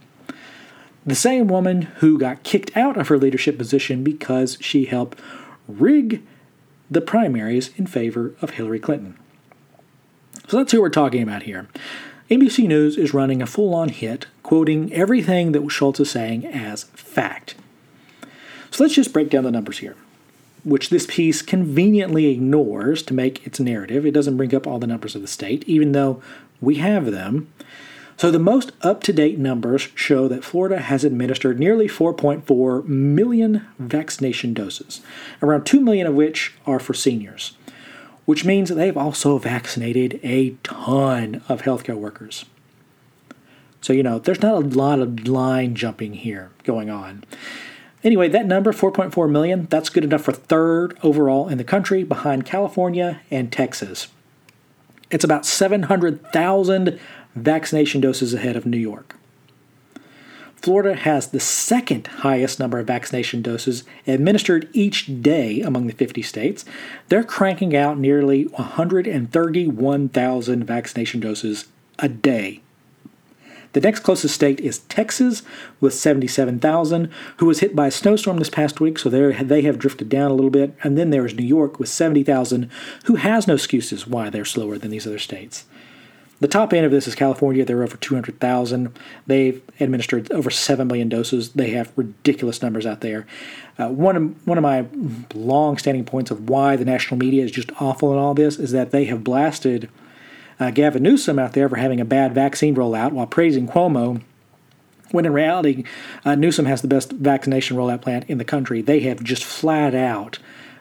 [1.07, 5.19] The same woman who got kicked out of her leadership position because she helped
[5.69, 6.23] rig
[6.91, 9.19] the primaries in favor of Hillary Clinton.
[10.49, 11.69] So that's who we're talking about here.
[12.31, 16.85] NBC News is running a full on hit, quoting everything that Schultz is saying as
[16.85, 17.55] fact.
[18.71, 19.97] So let's just break down the numbers here
[20.65, 24.05] which this piece conveniently ignores to make its narrative.
[24.05, 26.23] It doesn't bring up all the numbers of the state, even though
[26.61, 27.53] we have them.
[28.19, 33.65] So the most up to date numbers show that Florida has administered nearly 4.4 million
[33.79, 35.01] vaccination doses,
[35.41, 37.57] around 2 million of which are for seniors,
[38.25, 42.45] which means they've also vaccinated a ton of healthcare workers.
[43.81, 47.23] So, you know, there's not a lot of line jumping here going on.
[48.03, 52.45] Anyway, that number, 4.4 million, that's good enough for third overall in the country behind
[52.45, 54.09] California and Texas.
[55.11, 57.01] It's about 700,000
[57.35, 59.15] vaccination doses ahead of New York.
[60.57, 66.23] Florida has the second highest number of vaccination doses administered each day among the 50
[66.23, 66.65] states.
[67.09, 71.67] They're cranking out nearly 131,000 vaccination doses
[72.01, 72.63] a day
[73.73, 75.43] the next closest state is Texas
[75.81, 80.09] with 77,000, who was hit by a snowstorm this past week, so they have drifted
[80.09, 80.75] down a little bit.
[80.83, 82.71] And then there is New York with 70,000,
[83.05, 85.67] who has no excuses why they're slower than these other states.
[86.41, 87.65] The top end of this is California.
[87.65, 88.97] They're over 200,000.
[89.27, 91.51] They've administered over 7 million doses.
[91.51, 93.27] They have ridiculous numbers out there.
[93.77, 94.87] Uh, one, of, one of my
[95.35, 98.71] long standing points of why the national media is just awful in all this is
[98.71, 99.89] that they have blasted
[100.61, 104.23] uh, Gavin Newsom out there for having a bad vaccine rollout while praising Cuomo.
[105.11, 105.85] When in reality,
[106.25, 108.83] uh, Newsom has the best vaccination rollout plan in the country.
[108.83, 110.39] They have just flat out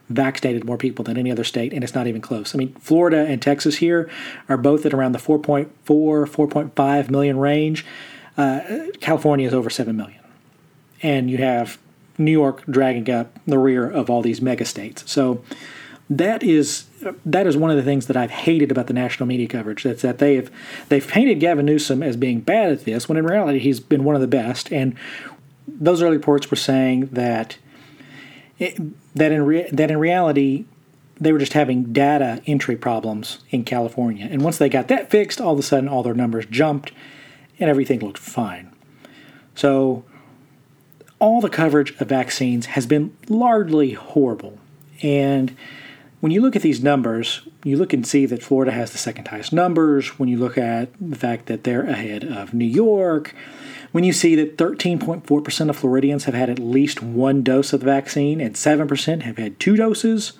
[0.10, 2.56] vaccinated more people than any other state, and it's not even close.
[2.56, 4.10] I mean, Florida and Texas here
[4.48, 7.86] are both at around the 4.4, 4.5 million range.
[8.38, 10.20] Uh, California is over 7 million.
[11.02, 11.78] And you have
[12.17, 15.10] New York dragging up the rear of all these mega states.
[15.12, 15.43] So
[16.10, 16.86] that is
[17.26, 19.84] that is one of the things that I've hated about the national media coverage.
[19.84, 20.50] That's that they've
[20.89, 24.15] they've painted Gavin Newsom as being bad at this, when in reality he's been one
[24.15, 24.72] of the best.
[24.72, 24.96] And
[25.67, 27.58] those early reports were saying that
[28.58, 28.80] it,
[29.17, 30.65] that in re, that in reality
[31.19, 34.27] they were just having data entry problems in California.
[34.30, 36.91] And once they got that fixed, all of a sudden all their numbers jumped
[37.60, 38.71] and everything looked fine.
[39.56, 40.06] So
[41.19, 44.60] all the coverage of vaccines has been largely horrible.
[45.01, 45.56] And
[46.19, 49.27] when you look at these numbers, you look and see that Florida has the second
[49.27, 50.19] highest numbers.
[50.19, 53.36] When you look at the fact that they're ahead of New York,
[53.91, 57.86] when you see that 13.4% of Floridians have had at least one dose of the
[57.86, 60.34] vaccine and 7% have had two doses,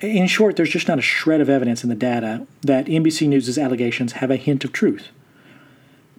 [0.00, 3.56] in short, there's just not a shred of evidence in the data that NBC News'
[3.58, 5.10] allegations have a hint of truth.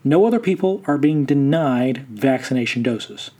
[0.03, 3.32] No other people are being denied vaccination doses.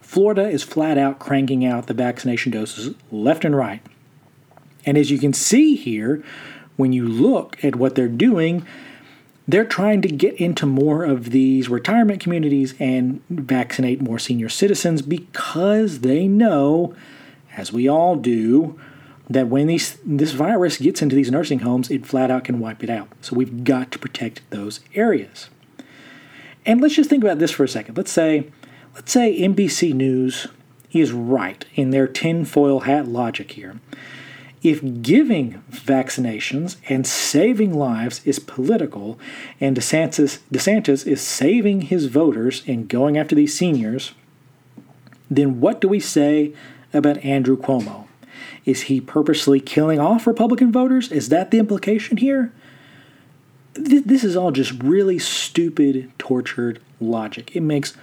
[0.00, 3.82] Florida is flat out cranking out the vaccination doses left and right.
[4.84, 6.22] And as you can see here,
[6.76, 8.66] when you look at what they're doing,
[9.52, 15.02] they're trying to get into more of these retirement communities and vaccinate more senior citizens
[15.02, 16.94] because they know,
[17.54, 18.80] as we all do,
[19.28, 22.82] that when these, this virus gets into these nursing homes, it flat out can wipe
[22.82, 23.08] it out.
[23.20, 25.50] So we've got to protect those areas.
[26.64, 27.94] And let's just think about this for a second.
[27.94, 28.50] Let's say,
[28.94, 30.46] let's say NBC News
[30.92, 33.80] is right in their tinfoil hat logic here
[34.62, 39.18] if giving vaccinations and saving lives is political,
[39.60, 44.12] and DeSantis, DeSantis is saving his voters and going after these seniors,
[45.28, 46.52] then what do we say
[46.94, 48.06] about Andrew Cuomo?
[48.64, 51.10] Is he purposely killing off Republican voters?
[51.10, 52.52] Is that the implication here?
[53.74, 57.56] This is all just really stupid, tortured logic.
[57.56, 57.96] It makes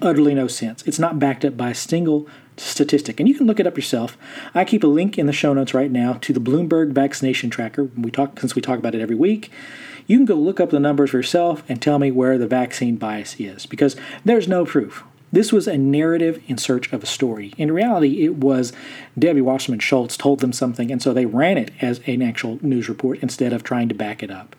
[0.00, 0.82] utterly no sense.
[0.86, 2.26] It's not backed up by a single
[2.58, 4.16] statistic, and you can look it up yourself.
[4.54, 7.84] I keep a link in the show notes right now to the Bloomberg vaccination tracker.
[7.96, 9.50] We talk since we talk about it every week.
[10.06, 12.96] You can go look up the numbers for yourself and tell me where the vaccine
[12.96, 13.94] bias is because
[14.24, 15.04] there's no proof.
[15.30, 17.52] This was a narrative in search of a story.
[17.58, 18.72] In reality, it was
[19.18, 22.88] Debbie Wasserman Schultz told them something, and so they ran it as an actual news
[22.88, 24.56] report instead of trying to back it up.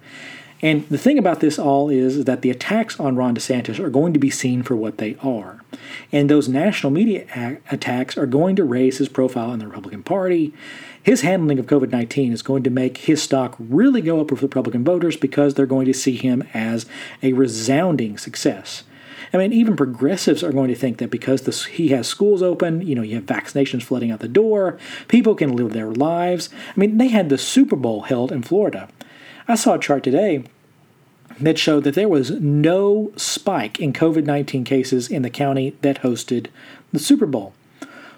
[0.61, 4.13] And the thing about this all is that the attacks on Ron DeSantis are going
[4.13, 5.61] to be seen for what they are.
[6.11, 10.03] And those national media a- attacks are going to raise his profile in the Republican
[10.03, 10.53] Party.
[11.01, 14.41] His handling of COVID 19 is going to make his stock really go up with
[14.41, 16.85] Republican voters because they're going to see him as
[17.23, 18.83] a resounding success.
[19.31, 22.81] I mean, even progressives are going to think that because this, he has schools open,
[22.81, 26.49] you know, you have vaccinations flooding out the door, people can live their lives.
[26.75, 28.89] I mean, they had the Super Bowl held in Florida.
[29.49, 30.43] I saw a chart today
[31.39, 36.03] that showed that there was no spike in COVID 19 cases in the county that
[36.03, 36.47] hosted
[36.93, 37.53] the Super Bowl.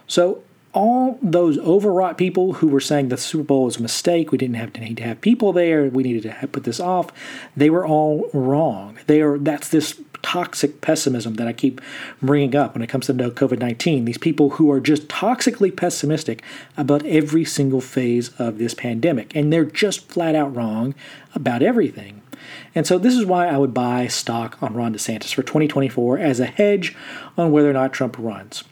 [0.08, 4.38] So, all those overwrought people who were saying the Super Bowl was a mistake, we
[4.38, 7.08] didn't have to need to have people there, we needed to put this off,
[7.56, 9.00] they were all wrong.
[9.08, 11.82] They are that's this toxic pessimism that I keep
[12.22, 14.06] bringing up when it comes to COVID 19.
[14.06, 16.44] These people who are just toxically pessimistic
[16.78, 20.96] about every single phase of this pandemic, and they're just flat out wrong
[21.34, 22.22] about everything.
[22.74, 26.40] And so this is why I would buy stock on Ron DeSantis for 2024 as
[26.40, 26.96] a hedge
[27.38, 28.64] on whether or not Trump runs.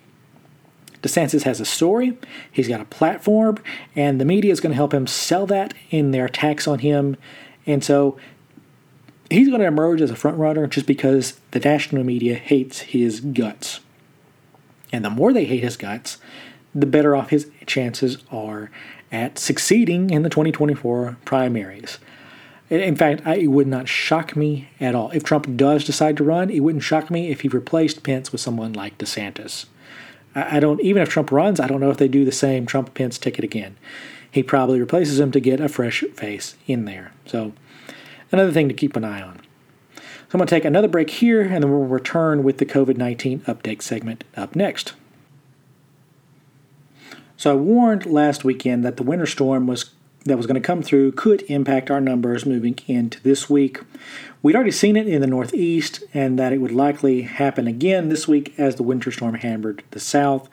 [1.01, 2.17] DeSantis has a story,
[2.51, 3.57] he's got a platform,
[3.95, 7.15] and the media is going to help him sell that in their attacks on him.
[7.65, 8.17] And so
[9.29, 13.79] he's going to emerge as a frontrunner just because the national media hates his guts.
[14.91, 16.17] And the more they hate his guts,
[16.73, 18.71] the better off his chances are
[19.11, 21.99] at succeeding in the 2024 primaries.
[22.69, 25.09] In fact, it would not shock me at all.
[25.09, 28.41] If Trump does decide to run, it wouldn't shock me if he replaced Pence with
[28.41, 29.65] someone like DeSantis.
[30.35, 32.93] I don't, even if Trump runs, I don't know if they do the same Trump
[32.93, 33.75] Pence ticket again.
[34.29, 37.11] He probably replaces him to get a fresh face in there.
[37.25, 37.53] So,
[38.31, 39.41] another thing to keep an eye on.
[39.95, 42.97] So, I'm going to take another break here, and then we'll return with the COVID
[42.97, 44.93] 19 update segment up next.
[47.37, 49.91] So, I warned last weekend that the winter storm was
[50.25, 53.81] that was going to come through could impact our numbers moving into this week.
[54.41, 58.27] We'd already seen it in the Northeast, and that it would likely happen again this
[58.27, 60.49] week as the winter storm hammered the South.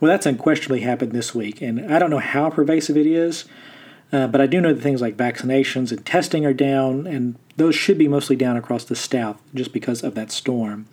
[0.00, 3.44] Well, that's unquestionably happened this week, and I don't know how pervasive it is,
[4.12, 7.74] uh, but I do know that things like vaccinations and testing are down, and those
[7.74, 10.86] should be mostly down across the South just because of that storm.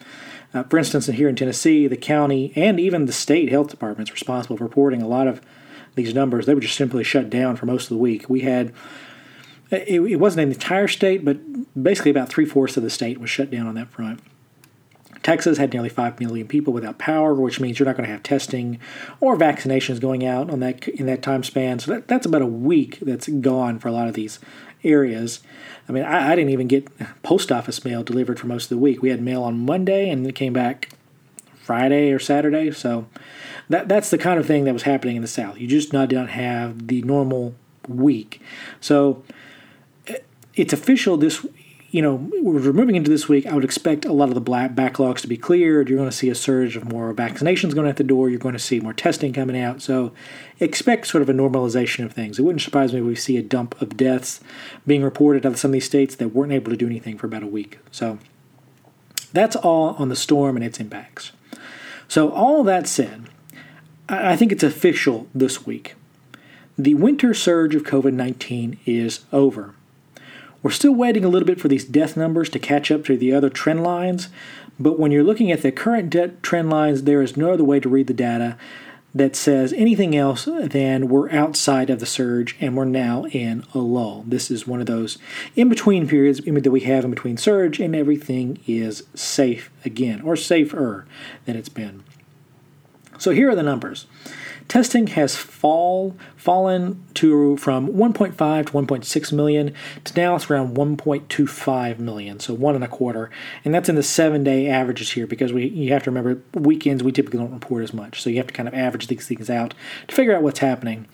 [0.54, 4.58] Uh, for instance, here in Tennessee, the county and even the state health departments responsible
[4.58, 5.42] for reporting a lot of
[5.96, 8.30] these numbers, they were just simply shut down for most of the week.
[8.30, 8.74] We had
[9.72, 11.38] it, it wasn't an entire state, but
[11.82, 14.20] basically about three fourths of the state was shut down on that front.
[15.24, 18.24] Texas had nearly 5 million people without power, which means you're not going to have
[18.24, 18.78] testing
[19.22, 21.80] or vaccinations going out on that in that time span.
[21.80, 24.40] So that, that's about a week that's gone for a lot of these
[24.84, 25.40] areas.
[25.88, 26.90] I mean, I, I, didn't even get
[27.24, 29.02] post office mail delivered for most of the week.
[29.02, 30.90] We had mail on Monday and it came back
[31.56, 32.72] Friday or Saturday.
[32.72, 33.08] So
[33.70, 35.58] that that's the kind of thing that was happening in the South.
[35.58, 37.56] You just not don't have the normal
[37.88, 38.42] week.
[38.82, 39.24] So
[40.08, 40.18] eh,
[40.56, 41.46] it's official this
[41.94, 43.46] you know, we're moving into this week.
[43.46, 45.88] I would expect a lot of the black backlogs to be cleared.
[45.88, 48.32] You're going to see a surge of more vaccinations going out the door.
[48.32, 49.80] You're going to see more testing coming out.
[49.80, 50.12] So
[50.60, 52.40] expect sort of a normalization of things.
[52.40, 54.40] It wouldn't surprise me if we see a dump of deaths
[54.88, 57.28] being reported out of some of these states that weren't able to do anything for
[57.28, 57.78] about a week.
[57.92, 58.18] So
[59.32, 61.32] that's all on the storm and its impacts.
[62.08, 63.26] So, all that said,
[64.10, 65.94] I think it's official this week.
[66.76, 69.76] The winter surge of COVID 19 is over.
[70.64, 73.34] We're still waiting a little bit for these death numbers to catch up to the
[73.34, 74.30] other trend lines,
[74.80, 77.82] but when you're looking at the current death trend lines, there is no other way
[77.82, 78.58] to read the data
[79.14, 83.78] that says anything else than we're outside of the surge and we're now in a
[83.78, 84.24] lull.
[84.28, 85.20] This is one of those
[85.56, 90.36] in between periods that we have in between surge, and everything is safe again, or
[90.36, 91.06] safer
[91.46, 92.04] than it's been.
[93.20, 94.08] So here are the numbers.
[94.68, 102.00] Testing has fall fallen to from 1.5 to 1.6 million to now it's around 1.25
[102.00, 103.30] million, so one and a quarter,
[103.64, 107.12] and that's in the seven-day averages here because we you have to remember weekends we
[107.12, 109.74] typically don't report as much, so you have to kind of average these things out
[110.08, 111.08] to figure out what's happening.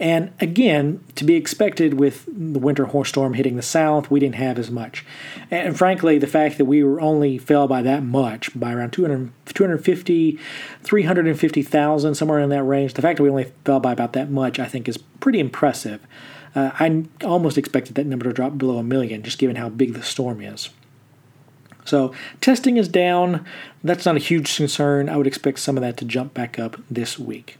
[0.00, 4.34] And again, to be expected with the winter horse storm hitting the south, we didn't
[4.34, 5.04] have as much.
[5.50, 9.30] And frankly, the fact that we were only fell by that much, by around 200,
[9.46, 10.38] 250,
[10.82, 14.58] 350,000, somewhere in that range, the fact that we only fell by about that much,
[14.58, 16.04] I think, is pretty impressive.
[16.56, 19.94] Uh, I almost expected that number to drop below a million, just given how big
[19.94, 20.70] the storm is.
[21.84, 23.44] So, testing is down.
[23.82, 25.08] That's not a huge concern.
[25.08, 27.58] I would expect some of that to jump back up this week.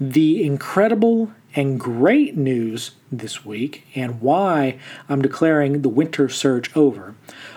[0.00, 4.78] The incredible and great news this week, and why
[5.08, 7.14] I'm declaring the winter surge over.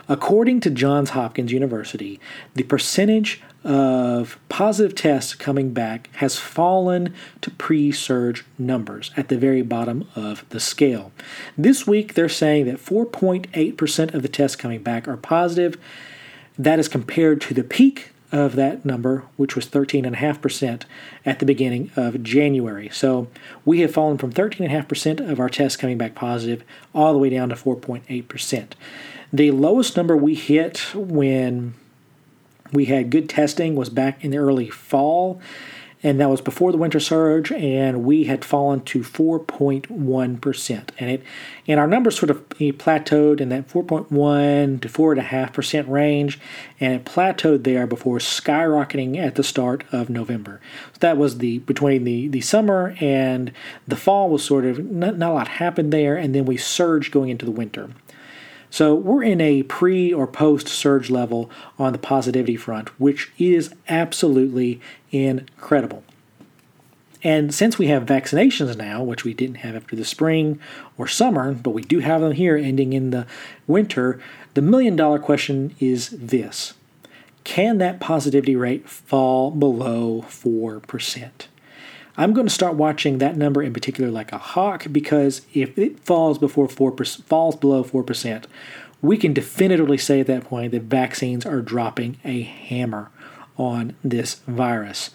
[0.08, 2.20] According to Johns Hopkins University,
[2.56, 9.38] the percentage of positive tests coming back has fallen to pre surge numbers at the
[9.38, 11.12] very bottom of the scale.
[11.58, 15.78] This week, they're saying that 4.8% of the tests coming back are positive.
[16.58, 20.84] That is compared to the peak of that number, which was 13.5%
[21.26, 22.90] at the beginning of January.
[22.90, 23.28] So
[23.66, 26.64] we have fallen from 13.5% of our tests coming back positive
[26.94, 28.72] all the way down to 4.8%.
[29.34, 31.74] The lowest number we hit when
[32.72, 35.42] we had good testing was back in the early fall
[36.04, 40.90] and that was before the winter surge, and we had fallen to 4.1%.
[40.98, 41.24] And it
[41.68, 46.40] and our numbers sort of plateaued in that 4.1 to 4.5% range,
[46.80, 50.60] and it plateaued there before skyrocketing at the start of November.
[50.94, 53.52] So that was the between the, the summer and
[53.88, 57.12] the fall was sort of not, not a lot happened there, and then we surged
[57.12, 57.90] going into the winter.
[58.72, 63.76] So we're in a pre or post surge level on the positivity front, which is
[63.90, 64.80] absolutely
[65.12, 66.04] incredible.
[67.22, 70.60] And since we have vaccinations now, which we didn't have after the spring
[70.98, 73.28] or summer, but we do have them here ending in the
[73.68, 74.20] winter,
[74.54, 76.74] the million dollar question is this
[77.44, 81.30] Can that positivity rate fall below 4%?
[82.18, 86.00] I'm going to start watching that number in particular like a hawk because if it
[86.00, 88.46] falls before 4% falls below 4%,
[89.02, 93.10] we can definitively say at that point that vaccines are dropping a hammer
[93.58, 95.12] on this virus.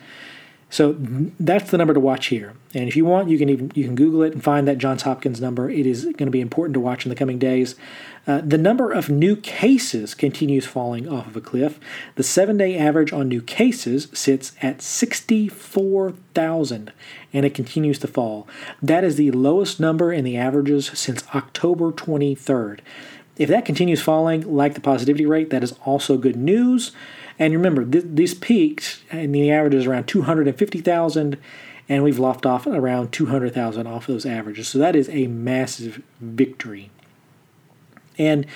[0.69, 0.97] So
[1.39, 2.53] that's the number to watch here.
[2.75, 5.03] And if you want, you can even you can Google it and find that Johns
[5.03, 5.71] Hopkins number.
[5.71, 7.77] It is going to be important to watch in the coming days.
[8.27, 11.79] Uh, the number of new cases continues falling off of a cliff.
[12.17, 16.93] The seven-day average on new cases sits at 64,000,
[17.33, 18.49] and it continues to fall.
[18.83, 22.81] That is the lowest number in the averages since October 23rd.
[23.37, 26.91] If that continues falling, like the positivity rate, that is also good news.
[27.39, 31.39] And remember, th- these peaked, and the average is around 250,000,
[31.89, 34.69] and we've lopped off around 200,000 off those averages.
[34.69, 36.91] So that is a massive victory.
[38.19, 38.47] And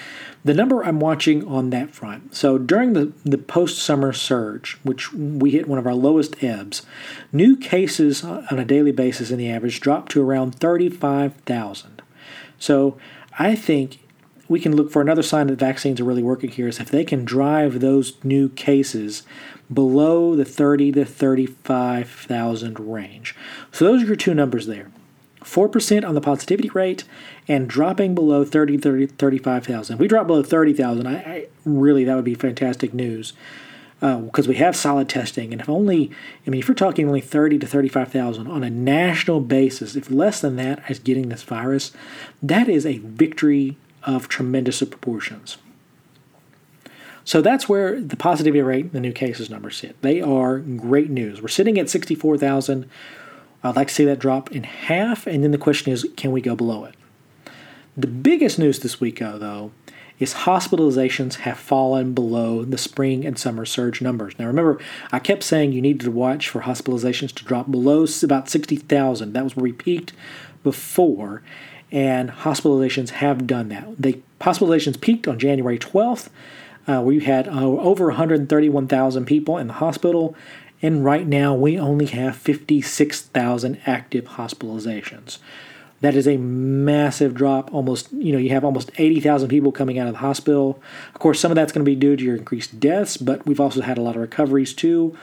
[0.43, 5.13] the number I'm watching on that front, so during the, the post summer surge, which
[5.13, 6.83] we hit one of our lowest ebbs,
[7.31, 12.03] new cases on a daily basis in the average dropped to around 35,000.
[12.59, 12.97] So
[13.39, 14.01] I think
[14.51, 17.05] we can look for another sign that vaccines are really working here is if they
[17.05, 19.23] can drive those new cases
[19.73, 23.37] below the 30 to 35,000 range.
[23.71, 24.91] So those are your two numbers there.
[25.43, 27.05] 4% on the positivity rate
[27.47, 29.95] and dropping below 30, 30 35,000.
[29.95, 33.35] If we drop below 30,000, I, I, really that would be fantastic news.
[34.01, 35.53] because uh, we have solid testing.
[35.53, 36.11] And if only,
[36.45, 40.41] I mean, if you're talking only 30 to 35,000 on a national basis, if less
[40.41, 41.93] than that is getting this virus,
[42.43, 45.59] that is a victory of tremendous proportions.
[47.25, 50.01] So that's where the positivity rate, the new cases numbers sit.
[50.03, 51.41] They are great news.
[51.41, 52.89] We're sitting at 64,000.
[53.63, 56.41] I'd like to see that drop in half, and then the question is, can we
[56.41, 56.95] go below it?
[57.97, 59.73] The biggest news this week, though,
[60.19, 64.39] is hospitalizations have fallen below the spring and summer surge numbers.
[64.39, 64.79] Now, remember,
[65.13, 69.33] I kept saying you needed to watch for hospitalizations to drop below about 60,000.
[69.33, 70.13] That was where we peaked
[70.63, 71.43] before,
[71.93, 73.87] and hospitalizations have done that.
[73.99, 76.29] The hospitalizations peaked on January 12th.
[76.87, 80.35] Uh, we had uh, over 131,000 people in the hospital,
[80.83, 85.39] and right now we only have 56,000 active hospitalizations.
[86.01, 87.73] That is a massive drop.
[87.75, 90.83] Almost, you know, you have almost 80,000 people coming out of the hospital.
[91.15, 93.61] Of course, some of that's going to be due to your increased deaths, but we've
[93.61, 95.17] also had a lot of recoveries too.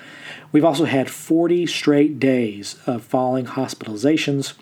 [0.51, 4.53] We've also had 40 straight days of falling hospitalizations.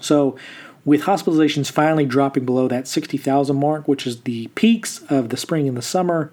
[0.00, 0.36] So,
[0.84, 5.68] with hospitalizations finally dropping below that 60,000 mark, which is the peaks of the spring
[5.68, 6.32] and the summer,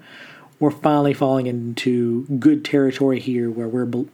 [0.59, 4.05] we're finally falling into good territory here where we're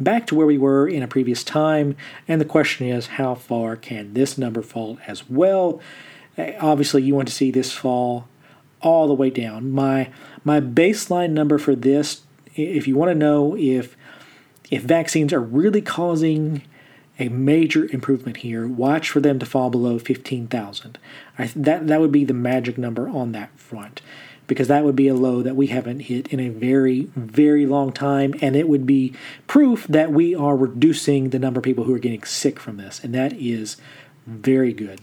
[0.00, 1.96] back to where we were in a previous time.
[2.26, 5.80] And the question is, how far can this number fall as well?
[6.36, 8.26] Obviously, you want to see this fall
[8.80, 9.70] all the way down.
[9.70, 10.10] My
[10.42, 12.22] my baseline number for this,
[12.56, 13.96] if you want to know if
[14.70, 16.62] if vaccines are really causing
[17.18, 20.98] a major improvement here, watch for them to fall below 15,000.
[21.54, 24.00] That that would be the magic number on that front
[24.46, 27.92] because that would be a low that we haven't hit in a very, very long
[27.92, 28.34] time.
[28.42, 29.14] And it would be
[29.46, 33.02] proof that we are reducing the number of people who are getting sick from this.
[33.02, 33.76] And that is
[34.26, 35.00] very good.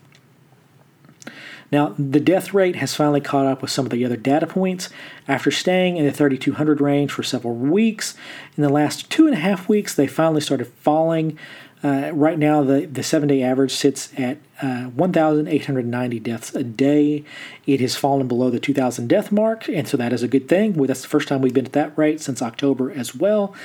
[1.71, 4.89] Now, the death rate has finally caught up with some of the other data points.
[5.27, 8.13] After staying in the 3,200 range for several weeks,
[8.57, 11.39] in the last two and a half weeks, they finally started falling
[11.83, 17.23] uh, right now, the, the seven day average sits at uh, 1,890 deaths a day.
[17.65, 20.73] It has fallen below the 2,000 death mark, and so that is a good thing.
[20.73, 23.55] That's the first time we've been at that rate since October as well.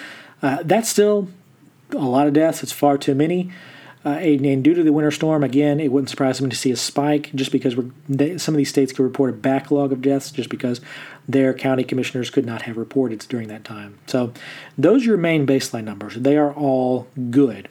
[0.43, 1.29] Uh, that's still
[1.91, 3.53] a lot of deaths, it's far too many.
[4.05, 6.71] Uh, and, and, due to the winter storm, again, it wouldn't surprise me to see
[6.71, 7.75] a spike just because
[8.09, 10.81] they, some of these states could report a backlog of deaths just because
[11.29, 13.99] their county commissioners could not have reported during that time.
[14.07, 14.33] So,
[14.79, 16.14] those are your main baseline numbers.
[16.14, 17.69] They are all good.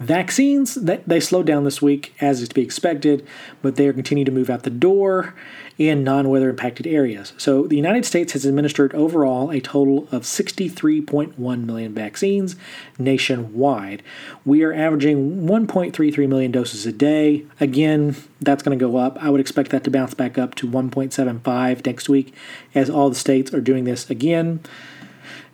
[0.00, 3.26] Vaccines, they slowed down this week as is to be expected,
[3.60, 5.34] but they are continuing to move out the door
[5.76, 7.34] in non weather impacted areas.
[7.36, 12.56] So the United States has administered overall a total of 63.1 million vaccines
[12.98, 14.02] nationwide.
[14.46, 17.44] We are averaging 1.33 million doses a day.
[17.60, 19.22] Again, that's going to go up.
[19.22, 22.32] I would expect that to bounce back up to 1.75 next week
[22.74, 24.60] as all the states are doing this again.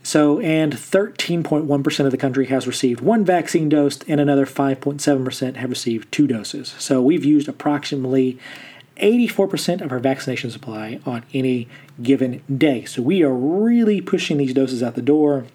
[0.06, 5.68] So, and 13.1% of the country has received one vaccine dose, and another 5.7% have
[5.68, 6.76] received two doses.
[6.78, 8.38] So, we've used approximately
[8.98, 11.66] 84% of our vaccination supply on any
[12.00, 12.84] given day.
[12.84, 15.46] So, we are really pushing these doses out the door.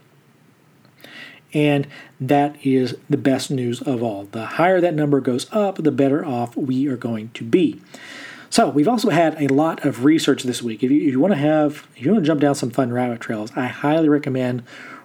[1.54, 1.88] And
[2.20, 4.26] that is the best news of all.
[4.26, 7.80] The higher that number goes up, the better off we are going to be.
[8.52, 10.84] So we've also had a lot of research this week.
[10.84, 12.92] If you, if you want to have, if you want to jump down some fun
[12.92, 14.64] rabbit trails, I highly recommend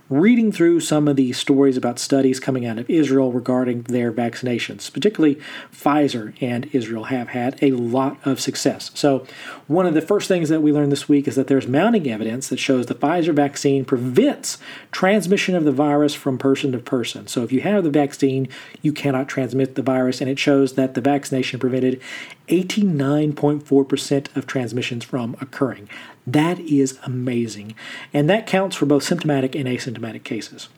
[0.08, 4.92] reading through some of the stories about studies coming out of Israel regarding their vaccinations.
[4.92, 5.40] Particularly
[5.72, 8.92] Pfizer and Israel have had a lot of success.
[8.94, 9.26] So,
[9.66, 12.48] one of the first things that we learned this week is that there's mounting evidence
[12.48, 14.58] that shows the Pfizer vaccine prevents
[14.92, 17.26] transmission of the virus from person to person.
[17.26, 18.48] So, if you have the vaccine,
[18.82, 22.00] you cannot transmit the virus, and it shows that the vaccination prevented
[22.48, 25.88] 89.4% of transmissions from occurring.
[26.26, 27.74] That is amazing.
[28.12, 30.68] And that counts for both symptomatic and asymptomatic cases.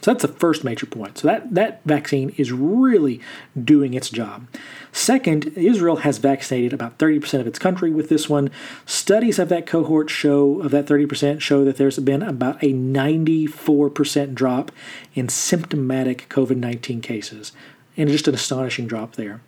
[0.00, 1.18] So that's the first major point.
[1.18, 3.20] So that, that vaccine is really
[3.62, 4.46] doing its job.
[4.92, 8.50] Second, Israel has vaccinated about 30% of its country with this one.
[8.86, 14.34] Studies of that cohort show of that 30% show that there's been about a 94%
[14.34, 14.70] drop
[15.14, 17.52] in symptomatic COVID-19 cases.
[17.96, 19.40] And just an astonishing drop there.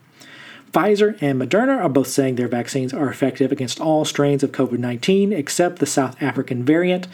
[0.72, 4.78] Pfizer and Moderna are both saying their vaccines are effective against all strains of COVID
[4.78, 7.08] 19 except the South African variant.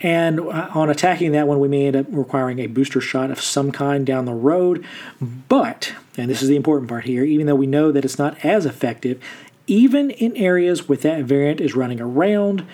[0.00, 3.40] And uh, on attacking that one, we may end up requiring a booster shot of
[3.40, 4.84] some kind down the road.
[5.20, 8.44] But, and this is the important part here, even though we know that it's not
[8.44, 9.22] as effective,
[9.66, 12.66] even in areas where that variant is running around,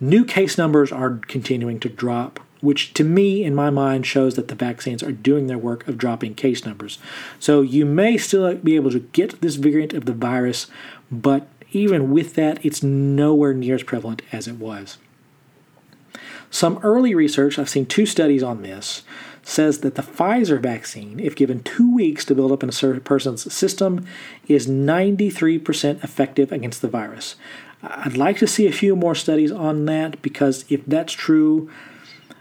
[0.00, 4.48] new case numbers are continuing to drop which to me, in my mind, shows that
[4.48, 6.98] the vaccines are doing their work of dropping case numbers.
[7.38, 10.66] So you may still be able to get this variant of the virus,
[11.10, 14.98] but even with that, it's nowhere near as prevalent as it was.
[16.50, 19.02] Some early research, I've seen two studies on this,
[19.42, 23.52] says that the Pfizer vaccine, if given two weeks to build up in a person's
[23.52, 24.04] system,
[24.48, 27.36] is 93% effective against the virus.
[27.82, 31.70] I'd like to see a few more studies on that because if that's true,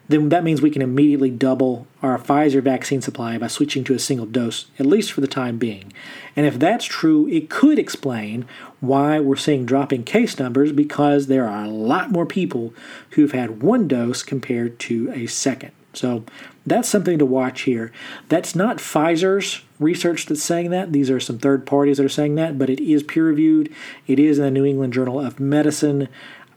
[0.09, 3.99] then that means we can immediately double our Pfizer vaccine supply by switching to a
[3.99, 5.93] single dose, at least for the time being.
[6.35, 8.45] And if that's true, it could explain
[8.79, 12.73] why we're seeing dropping case numbers because there are a lot more people
[13.11, 15.71] who've had one dose compared to a second.
[15.93, 16.23] So
[16.65, 17.91] that's something to watch here.
[18.29, 20.91] That's not Pfizer's research that's saying that.
[20.91, 23.73] These are some third parties that are saying that, but it is peer reviewed.
[24.07, 26.07] It is in the New England Journal of Medicine.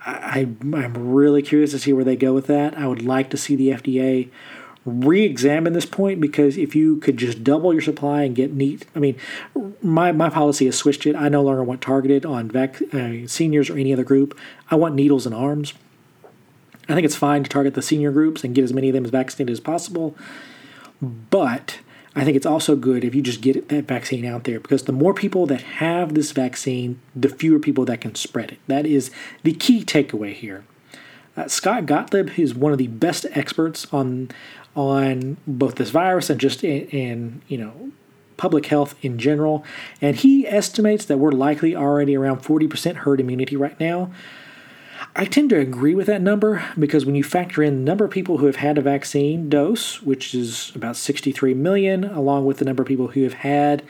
[0.05, 2.77] I, I'm really curious to see where they go with that.
[2.77, 4.31] I would like to see the FDA
[4.85, 8.99] re-examine this point because if you could just double your supply and get neat i
[8.99, 9.17] mean
[9.81, 11.15] my, my policy has switched it.
[11.15, 14.37] I no longer want targeted on vac, uh, seniors or any other group.
[14.73, 15.73] I want needles and arms.
[16.89, 19.05] I think it's fine to target the senior groups and get as many of them
[19.05, 20.17] as vaccinated as possible
[21.03, 21.81] but
[22.15, 24.93] I think it's also good if you just get that vaccine out there because the
[24.93, 28.59] more people that have this vaccine, the fewer people that can spread it.
[28.67, 29.11] That is
[29.45, 30.65] the key takeaway here.
[31.37, 34.31] Uh, Scott Gottlieb is one of the best experts on
[34.75, 37.93] on both this virus and just in, in you know
[38.37, 39.65] public health in general,
[40.01, 44.11] and he estimates that we're likely already around 40% herd immunity right now.
[45.15, 48.11] I tend to agree with that number because when you factor in the number of
[48.11, 52.65] people who have had a vaccine dose, which is about 63 million, along with the
[52.65, 53.83] number of people who have had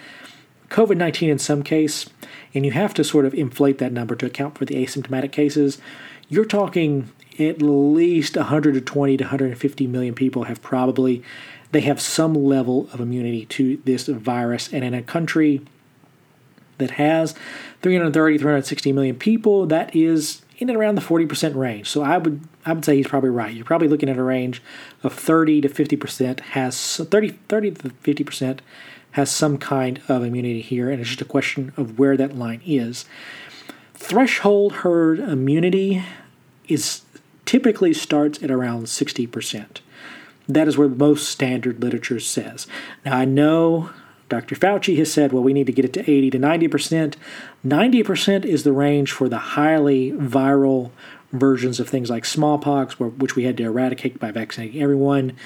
[0.69, 2.09] COVID 19 in some case,
[2.55, 5.79] and you have to sort of inflate that number to account for the asymptomatic cases,
[6.29, 11.23] you're talking at least 120 to 150 million people have probably
[11.71, 14.73] they have some level of immunity to this virus.
[14.73, 15.63] And in a country
[16.79, 17.35] that has
[17.81, 21.89] 330 360 million people that is in and around the 40% range.
[21.89, 23.55] So I would I would say he's probably right.
[23.55, 24.63] You're probably looking at a range
[25.03, 28.61] of 30 to 50% has 30 30 to 50%
[29.13, 32.63] has some kind of immunity here and it's just a question of where that line
[32.65, 33.05] is.
[33.95, 36.05] Threshold herd immunity
[36.69, 37.03] is
[37.45, 39.81] typically starts at around 60%.
[40.49, 42.67] That is where most standard literature says.
[43.05, 43.91] Now I know
[44.33, 44.55] Dr.
[44.55, 47.17] Fauci has said, well, we need to get it to 80 to 90%.
[47.67, 50.91] 90% is the range for the highly viral
[51.33, 55.37] versions of things like smallpox, which we had to eradicate by vaccinating everyone,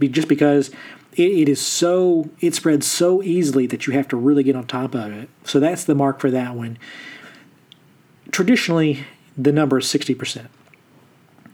[0.00, 0.72] just because
[1.12, 4.96] it is so, it spreads so easily that you have to really get on top
[4.96, 5.28] of it.
[5.44, 6.78] So that's the mark for that one.
[8.32, 9.06] Traditionally,
[9.38, 10.48] the number is 60%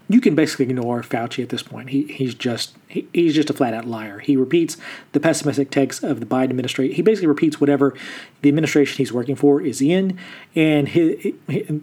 [0.09, 1.91] you can basically ignore Fauci at this point.
[1.91, 4.21] He he's just he, he's just a flat out liar.
[4.21, 4.79] He repeats
[5.13, 6.95] the pessimistic takes of the Biden administration.
[6.95, 7.95] He basically repeats whatever
[8.41, 10.19] the administration he's working for is in,
[10.55, 11.35] and his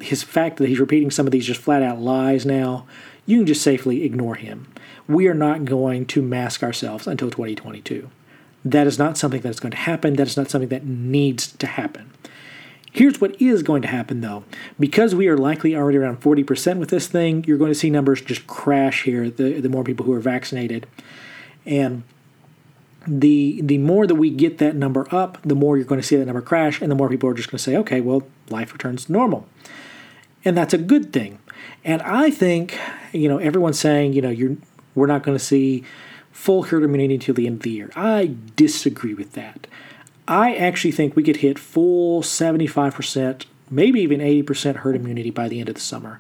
[0.02, 2.88] his fact that he's repeating some of these just flat out lies now.
[3.28, 4.68] You can just safely ignore him.
[5.08, 8.10] We are not going to mask ourselves until 2022.
[8.64, 10.16] That is not something that is going to happen.
[10.16, 12.12] That is not something that needs to happen.
[12.96, 14.46] Here's what is going to happen though.
[14.80, 18.22] Because we are likely already around 40% with this thing, you're going to see numbers
[18.22, 20.88] just crash here the, the more people who are vaccinated.
[21.66, 22.04] And
[23.06, 26.16] the the more that we get that number up, the more you're going to see
[26.16, 28.72] that number crash, and the more people are just going to say, okay, well, life
[28.72, 29.46] returns to normal.
[30.46, 31.40] And that's a good thing.
[31.84, 32.80] And I think,
[33.12, 34.56] you know, everyone's saying, you know, you're
[34.96, 35.84] we're not going to see
[36.32, 37.92] full herd immunity until the end of the year.
[37.94, 39.68] I disagree with that.
[40.28, 45.60] I actually think we could hit full 75%, maybe even 80% herd immunity by the
[45.60, 46.20] end of the summer.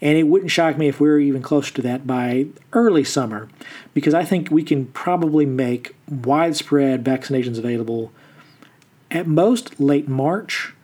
[0.00, 3.48] And it wouldn't shock me if we are even closer to that by early summer,
[3.94, 8.12] because I think we can probably make widespread vaccinations available
[9.10, 10.74] at most late March.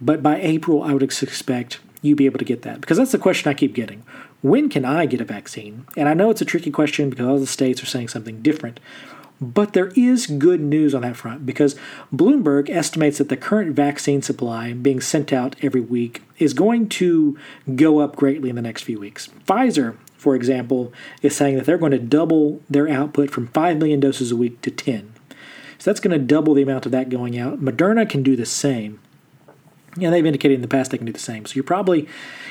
[0.00, 2.80] But by April, I would expect you be able to get that.
[2.80, 4.02] Because that's the question I keep getting.
[4.42, 5.86] When can I get a vaccine?
[5.96, 8.80] And I know it's a tricky question because all the states are saying something different.
[9.40, 11.74] But there is good news on that front because
[12.14, 17.38] Bloomberg estimates that the current vaccine supply being sent out every week is going to
[17.74, 19.28] go up greatly in the next few weeks.
[19.46, 23.98] Pfizer, for example, is saying that they're going to double their output from 5 million
[23.98, 25.14] doses a week to 10.
[25.78, 27.62] So that's going to double the amount of that going out.
[27.62, 29.00] Moderna can do the same.
[29.96, 31.46] Yeah, they've indicated in the past they can do the same.
[31.46, 32.02] So you're probably,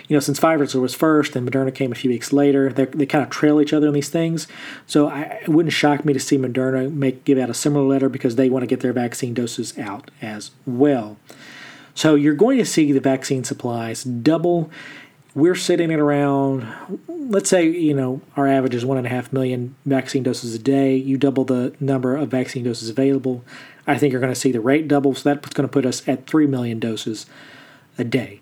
[0.08, 3.24] you know, since Pfizer was first and Moderna came a few weeks later, they kind
[3.24, 4.48] of trail each other on these things.
[4.88, 8.10] So I, it wouldn't shock me to see Moderna make give out a similar letter
[8.10, 11.18] because they want to get their vaccine doses out as well.
[11.96, 14.70] So you're going to see the vaccine supplies double.
[15.36, 16.68] We're sitting at around,
[17.08, 20.60] let's say, you know, our average is one and a half million vaccine doses a
[20.60, 20.96] day.
[20.96, 23.46] You double the number of vaccine doses available.
[23.90, 26.08] I think you're going to see the rate double, so that's going to put us
[26.08, 27.26] at 3 million doses
[27.98, 28.42] a day.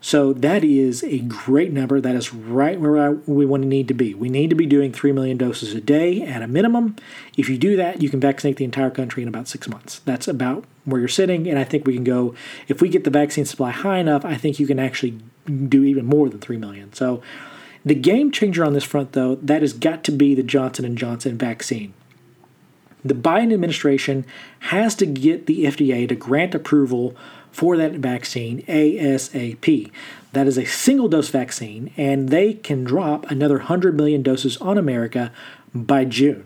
[0.00, 2.00] So that is a great number.
[2.00, 4.14] That is right where we want to need to be.
[4.14, 6.96] We need to be doing 3 million doses a day at a minimum.
[7.36, 10.00] If you do that, you can vaccinate the entire country in about six months.
[10.04, 11.48] That's about where you're sitting.
[11.48, 12.34] And I think we can go,
[12.68, 16.06] if we get the vaccine supply high enough, I think you can actually do even
[16.06, 16.92] more than 3 million.
[16.92, 17.20] So
[17.84, 20.98] the game changer on this front, though, that has got to be the Johnson &
[20.98, 21.94] Johnson vaccine.
[23.04, 24.24] The Biden administration
[24.60, 27.16] has to get the FDA to grant approval
[27.50, 29.90] for that vaccine ASAP.
[30.32, 34.76] That is a single dose vaccine, and they can drop another 100 million doses on
[34.76, 35.32] America
[35.74, 36.44] by June.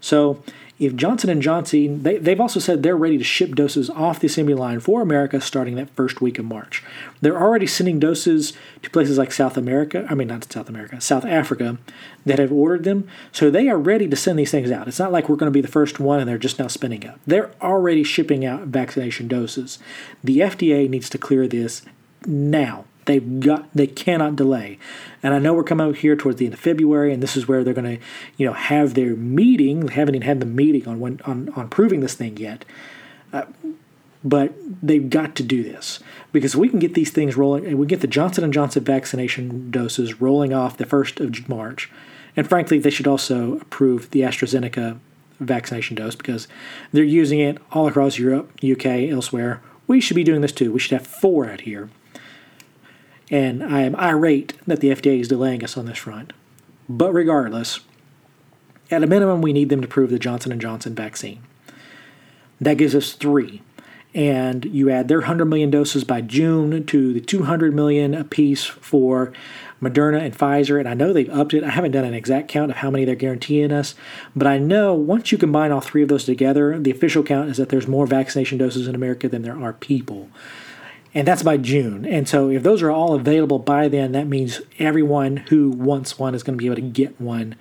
[0.00, 0.42] So
[0.78, 4.26] if Johnson & Johnson, they, they've also said they're ready to ship doses off the
[4.26, 6.82] assembly line for America starting that first week of March.
[7.20, 11.24] They're already sending doses to places like South America, I mean, not South America, South
[11.24, 11.78] Africa,
[12.26, 13.06] that have ordered them.
[13.30, 14.88] So they are ready to send these things out.
[14.88, 17.06] It's not like we're going to be the first one and they're just now spinning
[17.06, 17.20] up.
[17.24, 19.78] They're already shipping out vaccination doses.
[20.24, 21.82] The FDA needs to clear this
[22.26, 22.84] now.
[23.06, 24.78] They've got they cannot delay.
[25.22, 27.46] And I know we're coming out here towards the end of February, and this is
[27.46, 28.04] where they're going to,
[28.36, 29.86] you know, have their meeting.
[29.86, 32.64] They haven't even had the meeting on when on on proving this thing yet.
[33.32, 33.44] Uh,
[34.26, 36.00] but they've got to do this
[36.32, 39.70] because we can get these things rolling, and we get the Johnson and Johnson vaccination
[39.70, 41.90] doses rolling off the first of March.
[42.36, 44.98] And frankly, they should also approve the AstraZeneca
[45.40, 46.48] vaccination dose because
[46.92, 49.60] they're using it all across Europe, UK, elsewhere.
[49.86, 50.72] We should be doing this too.
[50.72, 51.90] We should have four out here
[53.30, 56.32] and I am irate that the FDA is delaying us on this front.
[56.88, 57.80] But regardless,
[58.90, 61.42] at a minimum, we need them to prove the Johnson & Johnson vaccine.
[62.60, 63.62] That gives us three.
[64.14, 69.32] And you add their 100 million doses by June to the 200 million apiece for
[69.82, 70.78] Moderna and Pfizer.
[70.78, 71.64] And I know they've upped it.
[71.64, 73.96] I haven't done an exact count of how many they're guaranteeing us.
[74.36, 77.56] But I know once you combine all three of those together, the official count is
[77.56, 80.28] that there's more vaccination doses in America than there are people
[81.14, 82.04] and that's by June.
[82.04, 86.34] And so if those are all available by then, that means everyone who wants one
[86.34, 87.54] is going to be able to get one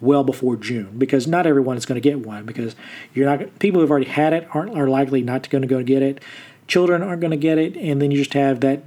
[0.00, 2.76] well before June because not everyone is going to get one because
[3.14, 6.02] you're not people who've already had it aren't are likely not going to go get
[6.02, 6.22] it.
[6.66, 8.82] Children aren't going to get it, and then you just have that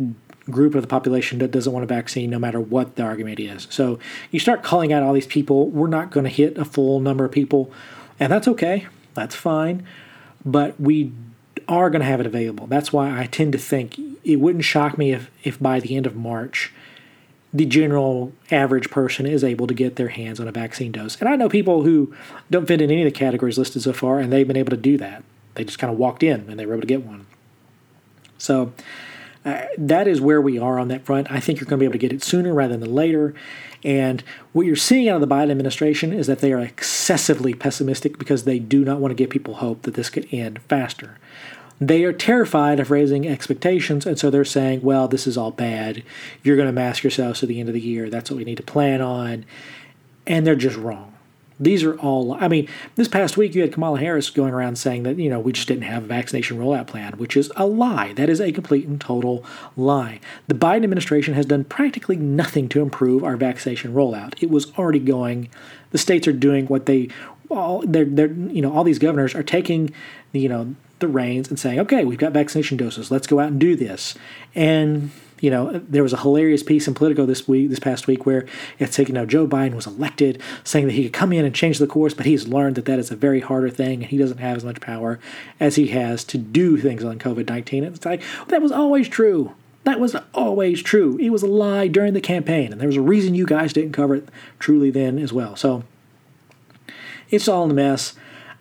[0.49, 3.67] group of the population that doesn't want a vaccine no matter what the argument is.
[3.71, 3.97] So
[4.29, 5.67] you start calling out all these people.
[5.69, 7.71] We're not going to hit a full number of people,
[8.19, 8.87] and that's okay.
[9.15, 9.85] That's fine.
[10.45, 11.11] But we
[11.71, 12.67] are going to have it available.
[12.67, 16.05] That's why I tend to think it wouldn't shock me if, if by the end
[16.05, 16.73] of March,
[17.53, 21.19] the general average person is able to get their hands on a vaccine dose.
[21.19, 22.13] And I know people who
[22.49, 24.77] don't fit in any of the categories listed so far, and they've been able to
[24.77, 25.23] do that.
[25.55, 27.25] They just kind of walked in and they were able to get one.
[28.37, 28.73] So
[29.43, 31.31] uh, that is where we are on that front.
[31.31, 33.33] I think you're going to be able to get it sooner rather than later.
[33.83, 38.17] And what you're seeing out of the Biden administration is that they are excessively pessimistic
[38.17, 41.17] because they do not want to give people hope that this could end faster.
[41.81, 46.03] They are terrified of raising expectations, and so they're saying, well, this is all bad.
[46.43, 48.07] You're going to mask yourselves to the end of the year.
[48.07, 49.45] That's what we need to plan on.
[50.27, 51.11] And they're just wrong.
[51.59, 55.03] These are all, I mean, this past week you had Kamala Harris going around saying
[55.03, 58.13] that, you know, we just didn't have a vaccination rollout plan, which is a lie.
[58.13, 59.43] That is a complete and total
[59.75, 60.19] lie.
[60.47, 64.41] The Biden administration has done practically nothing to improve our vaccination rollout.
[64.41, 65.49] It was already going,
[65.91, 67.09] the states are doing what they,
[67.49, 69.91] all, they're, they're, you know, all these governors are taking,
[70.31, 73.11] you know, the reins and saying, okay, we've got vaccination doses.
[73.11, 74.15] Let's go out and do this.
[74.55, 78.27] And you know, there was a hilarious piece in Politico this week, this past week,
[78.27, 78.45] where
[78.77, 81.55] it's saying, you know, Joe Biden was elected, saying that he could come in and
[81.55, 84.17] change the course, but he's learned that that is a very harder thing, and he
[84.17, 85.19] doesn't have as much power
[85.59, 87.83] as he has to do things on COVID nineteen.
[87.83, 89.55] It's like that was always true.
[89.83, 91.17] That was always true.
[91.17, 93.93] It was a lie during the campaign, and there was a reason you guys didn't
[93.93, 94.29] cover it
[94.59, 95.55] truly then as well.
[95.55, 95.83] So
[97.31, 98.13] it's all in a mess.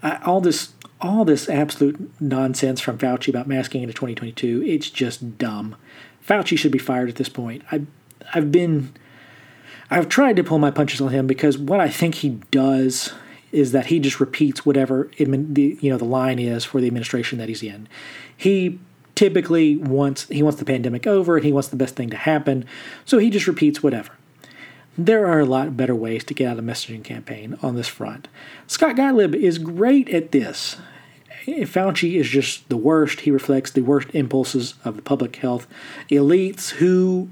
[0.03, 5.38] Uh, all this all this absolute nonsense from Fauci about masking into 2022, it's just
[5.38, 5.76] dumb.
[6.26, 7.62] Fauci should be fired at this point.
[7.72, 7.82] I,
[8.34, 8.92] I've been,
[9.90, 13.12] I've tried to pull my punches on him because what I think he does
[13.53, 17.38] is that he just repeats whatever the you know the line is for the administration
[17.38, 17.88] that he's in.
[18.36, 18.78] He
[19.14, 22.64] typically wants he wants the pandemic over and he wants the best thing to happen,
[23.05, 24.11] so he just repeats whatever.
[24.96, 28.28] There are a lot better ways to get out a messaging campaign on this front.
[28.66, 30.76] Scott Gottlieb is great at this.
[31.47, 33.20] Fauci is just the worst.
[33.20, 35.66] He reflects the worst impulses of the public health
[36.11, 37.30] elites who,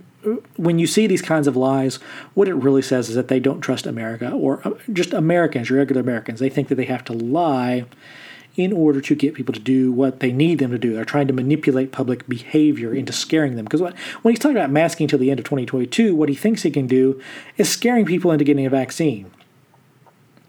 [0.57, 1.97] when you see these kinds of lies,
[2.35, 6.01] what it really says is that they don't trust America or uh, just Americans, regular
[6.01, 6.41] Americans.
[6.41, 7.85] They think that they have to lie
[8.57, 10.93] in order to get people to do what they need them to do.
[10.93, 13.65] They're trying to manipulate public behavior into scaring them.
[13.65, 13.95] Because when
[14.33, 17.21] he's talking about masking until the end of 2022, what he thinks he can do
[17.57, 19.31] is scaring people into getting a vaccine.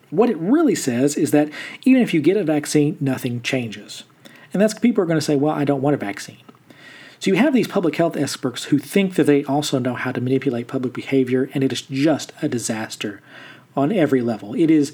[0.10, 1.49] What it really says is that
[1.84, 4.03] even if you get a vaccine, nothing changes.
[4.51, 6.38] And that's people are going to say, well, I don't want a vaccine.
[7.20, 10.22] So you have these public health experts who think that they also know how to
[10.22, 13.22] manipulate public behavior, and it is just a disaster
[13.76, 14.55] on every level.
[14.55, 14.93] It is,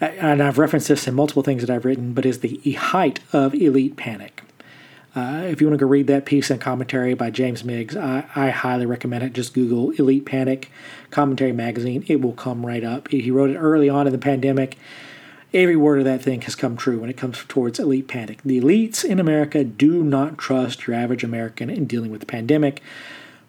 [0.00, 3.54] and I've referenced this in multiple things that I've written, but is the height of
[3.54, 4.42] elite panic.
[5.14, 8.24] Uh, if you want to go read that piece and commentary by James Meigs, I,
[8.34, 9.32] I, highly recommend it.
[9.32, 10.72] Just Google Elite Panic
[11.10, 12.04] Commentary Magazine.
[12.08, 13.08] It will come right up.
[13.08, 14.76] He wrote it early on in the pandemic.
[15.52, 18.40] Every word of that thing has come true when it comes towards elite panic.
[18.44, 22.82] The elites in America do not trust your average American in dealing with the pandemic.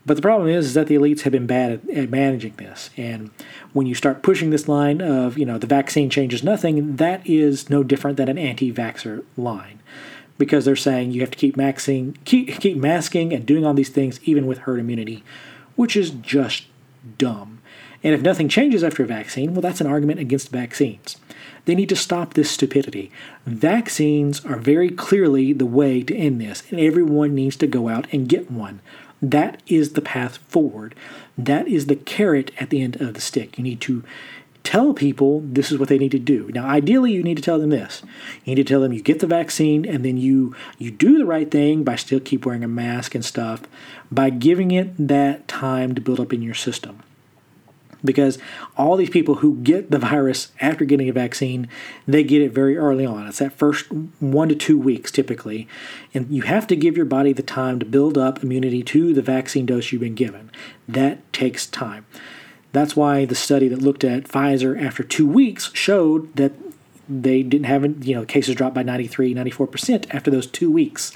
[0.06, 2.92] But the problem is, is that the elites have been bad at, at, managing this.
[2.96, 3.32] And
[3.74, 7.72] when you start pushing this line of, you know, the vaccine changes nothing, that is
[7.72, 9.80] no different than an anti vaxxer line
[10.38, 13.90] because they're saying you have to keep maxing, keep, keep masking and doing all these
[13.90, 15.24] things even with herd immunity,
[15.76, 16.66] which is just
[17.18, 17.62] dumb.
[18.04, 21.18] And if nothing changes after a vaccine, well, that's an argument against vaccines.
[21.66, 23.12] They need to stop this stupidity.
[23.46, 28.06] Vaccines are very clearly the way to end this, and everyone needs to go out
[28.14, 28.82] and get one.
[29.22, 30.94] That is the path forward.
[31.36, 33.58] That is the carrot at the end of the stick.
[33.58, 34.04] You need to
[34.66, 36.50] tell people this is what they need to do.
[36.54, 38.02] Now, ideally, you need to tell them this.
[38.44, 41.26] You need to tell them you get the vaccine and then you you do the
[41.26, 43.64] right thing by still keep wearing a mask and stuff
[44.12, 47.02] by giving it that time to build up in your system.
[48.04, 48.38] Because
[48.78, 51.68] all these people who get the virus after getting a vaccine,
[52.08, 53.28] they get it very early on.
[53.28, 55.68] It's that first one to two weeks typically.
[56.14, 59.22] And you have to give your body the time to build up immunity to the
[59.22, 60.52] vaccine dose you've been given.
[60.88, 62.06] That takes time.
[62.76, 66.52] That's why the study that looked at Pfizer after two weeks showed that
[67.08, 71.16] they didn't have, you know, cases dropped by 93, 94% after those two weeks.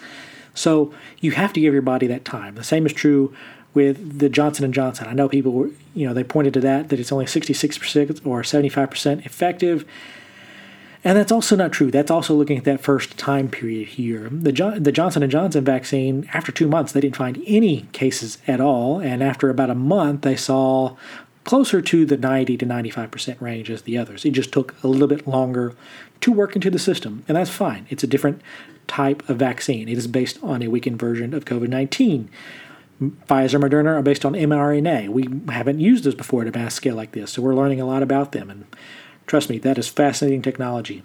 [0.53, 2.55] So you have to give your body that time.
[2.55, 3.34] The same is true
[3.74, 5.07] with the Johnson & Johnson.
[5.07, 8.41] I know people were, you know, they pointed to that, that it's only 66% or
[8.41, 9.86] 75% effective.
[11.03, 11.91] And that's also not true.
[11.91, 14.28] That's also looking at that first time period here.
[14.30, 18.38] The, jo- the Johnson & Johnson vaccine, after two months, they didn't find any cases
[18.47, 18.99] at all.
[18.99, 20.97] And after about a month, they saw
[21.44, 24.26] closer to the 90 to 95% range as the others.
[24.26, 25.74] It just took a little bit longer
[26.22, 27.88] to work into the system, and that's fine.
[27.90, 28.42] It's a different
[28.88, 29.88] type of vaccine.
[29.88, 32.30] It is based on a weakened version of COVID 19.
[33.02, 35.08] Pfizer, Moderna are based on mRNA.
[35.08, 37.86] We haven't used those before at a mass scale like this, so we're learning a
[37.86, 38.50] lot about them.
[38.50, 38.66] And
[39.26, 41.02] trust me, that is fascinating technology.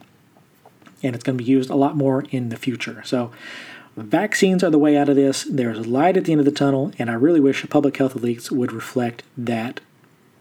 [1.05, 3.03] And it's going to be used a lot more in the future.
[3.05, 3.31] So,
[3.97, 5.47] vaccines are the way out of this.
[5.49, 8.51] There's light at the end of the tunnel, and I really wish public health elites
[8.51, 9.81] would reflect that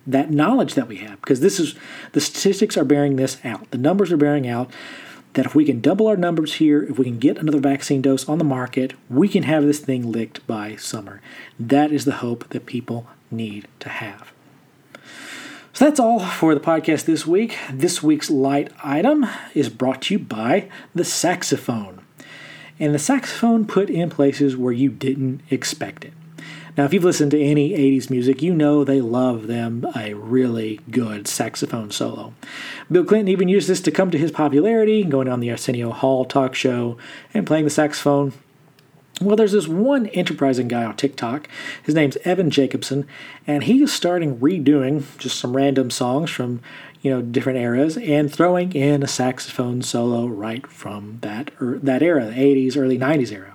[0.06, 1.76] that knowledge that we have because this is
[2.12, 3.72] the statistics are bearing this out.
[3.72, 4.70] The numbers are bearing out
[5.34, 8.28] that if we can double our numbers here if we can get another vaccine dose
[8.28, 11.22] on the market we can have this thing licked by summer.
[11.60, 14.32] That is the hope that people need to have.
[15.72, 17.58] So that's all for the podcast this week.
[17.72, 19.26] This week's light item
[19.56, 22.02] is brought to you by the saxophone.
[22.80, 26.14] And the saxophone put in places where you didn't expect it
[26.76, 30.80] now, if you've listened to any 80s music, you know they love them a really
[30.90, 32.34] good saxophone solo.
[32.92, 36.26] Bill Clinton even used this to come to his popularity, going on the Arsenio Hall
[36.26, 36.98] talk show
[37.32, 38.34] and playing the saxophone.
[39.22, 41.48] Well, there's this one enterprising guy on TikTok.
[41.84, 43.08] His name's Evan Jacobson,
[43.46, 46.60] and he is starting redoing just some random songs from
[47.04, 52.02] you know different eras and throwing in a saxophone solo right from that er, that
[52.02, 53.53] era, the 80s, early 90s era.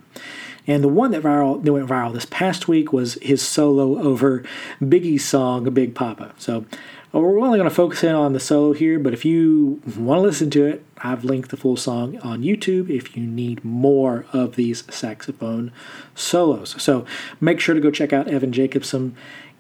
[0.69, 4.45] And the one that viral that went viral this past week was his solo over
[4.81, 6.67] Biggie's song "Big Poppa." So
[7.15, 10.19] uh, we're only going to focus in on the solo here, but if you want
[10.19, 14.27] to listen to it, I've linked the full song on YouTube if you need more
[14.33, 15.73] of these saxophone
[16.15, 16.81] solos.
[16.83, 17.07] So
[17.41, 19.17] make sure to go check out Evan Jacobson.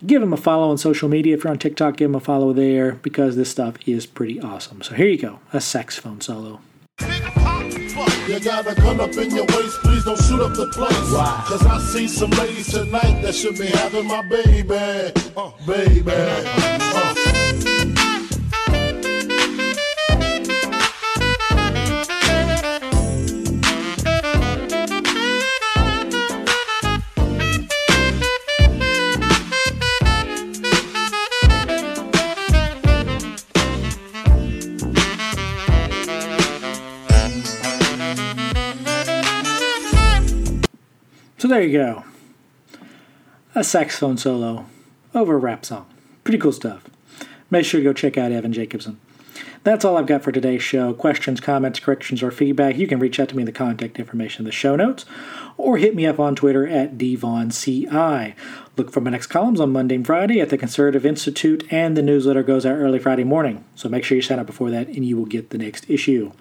[0.06, 1.34] Give him a follow on social media.
[1.34, 4.82] If you're on TikTok, give him a follow there because this stuff is pretty awesome.
[4.82, 6.61] So here you go a saxophone solo.
[8.28, 11.12] You gotta come up in your waist, please don't shoot up the place.
[11.12, 11.44] Why?
[11.46, 15.12] Cause I see some ladies tonight that should be having my baby.
[15.36, 16.88] Uh, baby.
[41.49, 42.05] So there you go.
[43.55, 44.66] A saxophone solo
[45.14, 45.86] over a rap song.
[46.22, 46.84] Pretty cool stuff.
[47.49, 49.01] Make sure to go check out Evan Jacobson.
[49.64, 50.92] That's all I've got for today's show.
[50.92, 54.42] Questions, comments, corrections, or feedback, you can reach out to me in the contact information
[54.42, 55.07] in the show notes
[55.57, 58.34] or hit me up on Twitter at dvaughanCI.
[58.76, 62.03] Look for my next columns on Monday and Friday at the Conservative Institute, and the
[62.03, 63.64] newsletter goes out early Friday morning.
[63.74, 66.32] So make sure you sign up before that and you will get the next issue.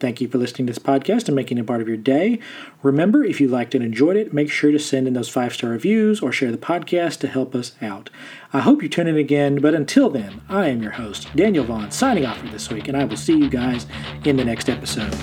[0.00, 2.40] Thank you for listening to this podcast and making it part of your day.
[2.82, 5.70] Remember, if you liked and enjoyed it, make sure to send in those five star
[5.70, 8.08] reviews or share the podcast to help us out.
[8.52, 11.90] I hope you tune in again, but until then, I am your host, Daniel Vaughan,
[11.90, 13.86] signing off for this week, and I will see you guys
[14.24, 15.14] in the next episode.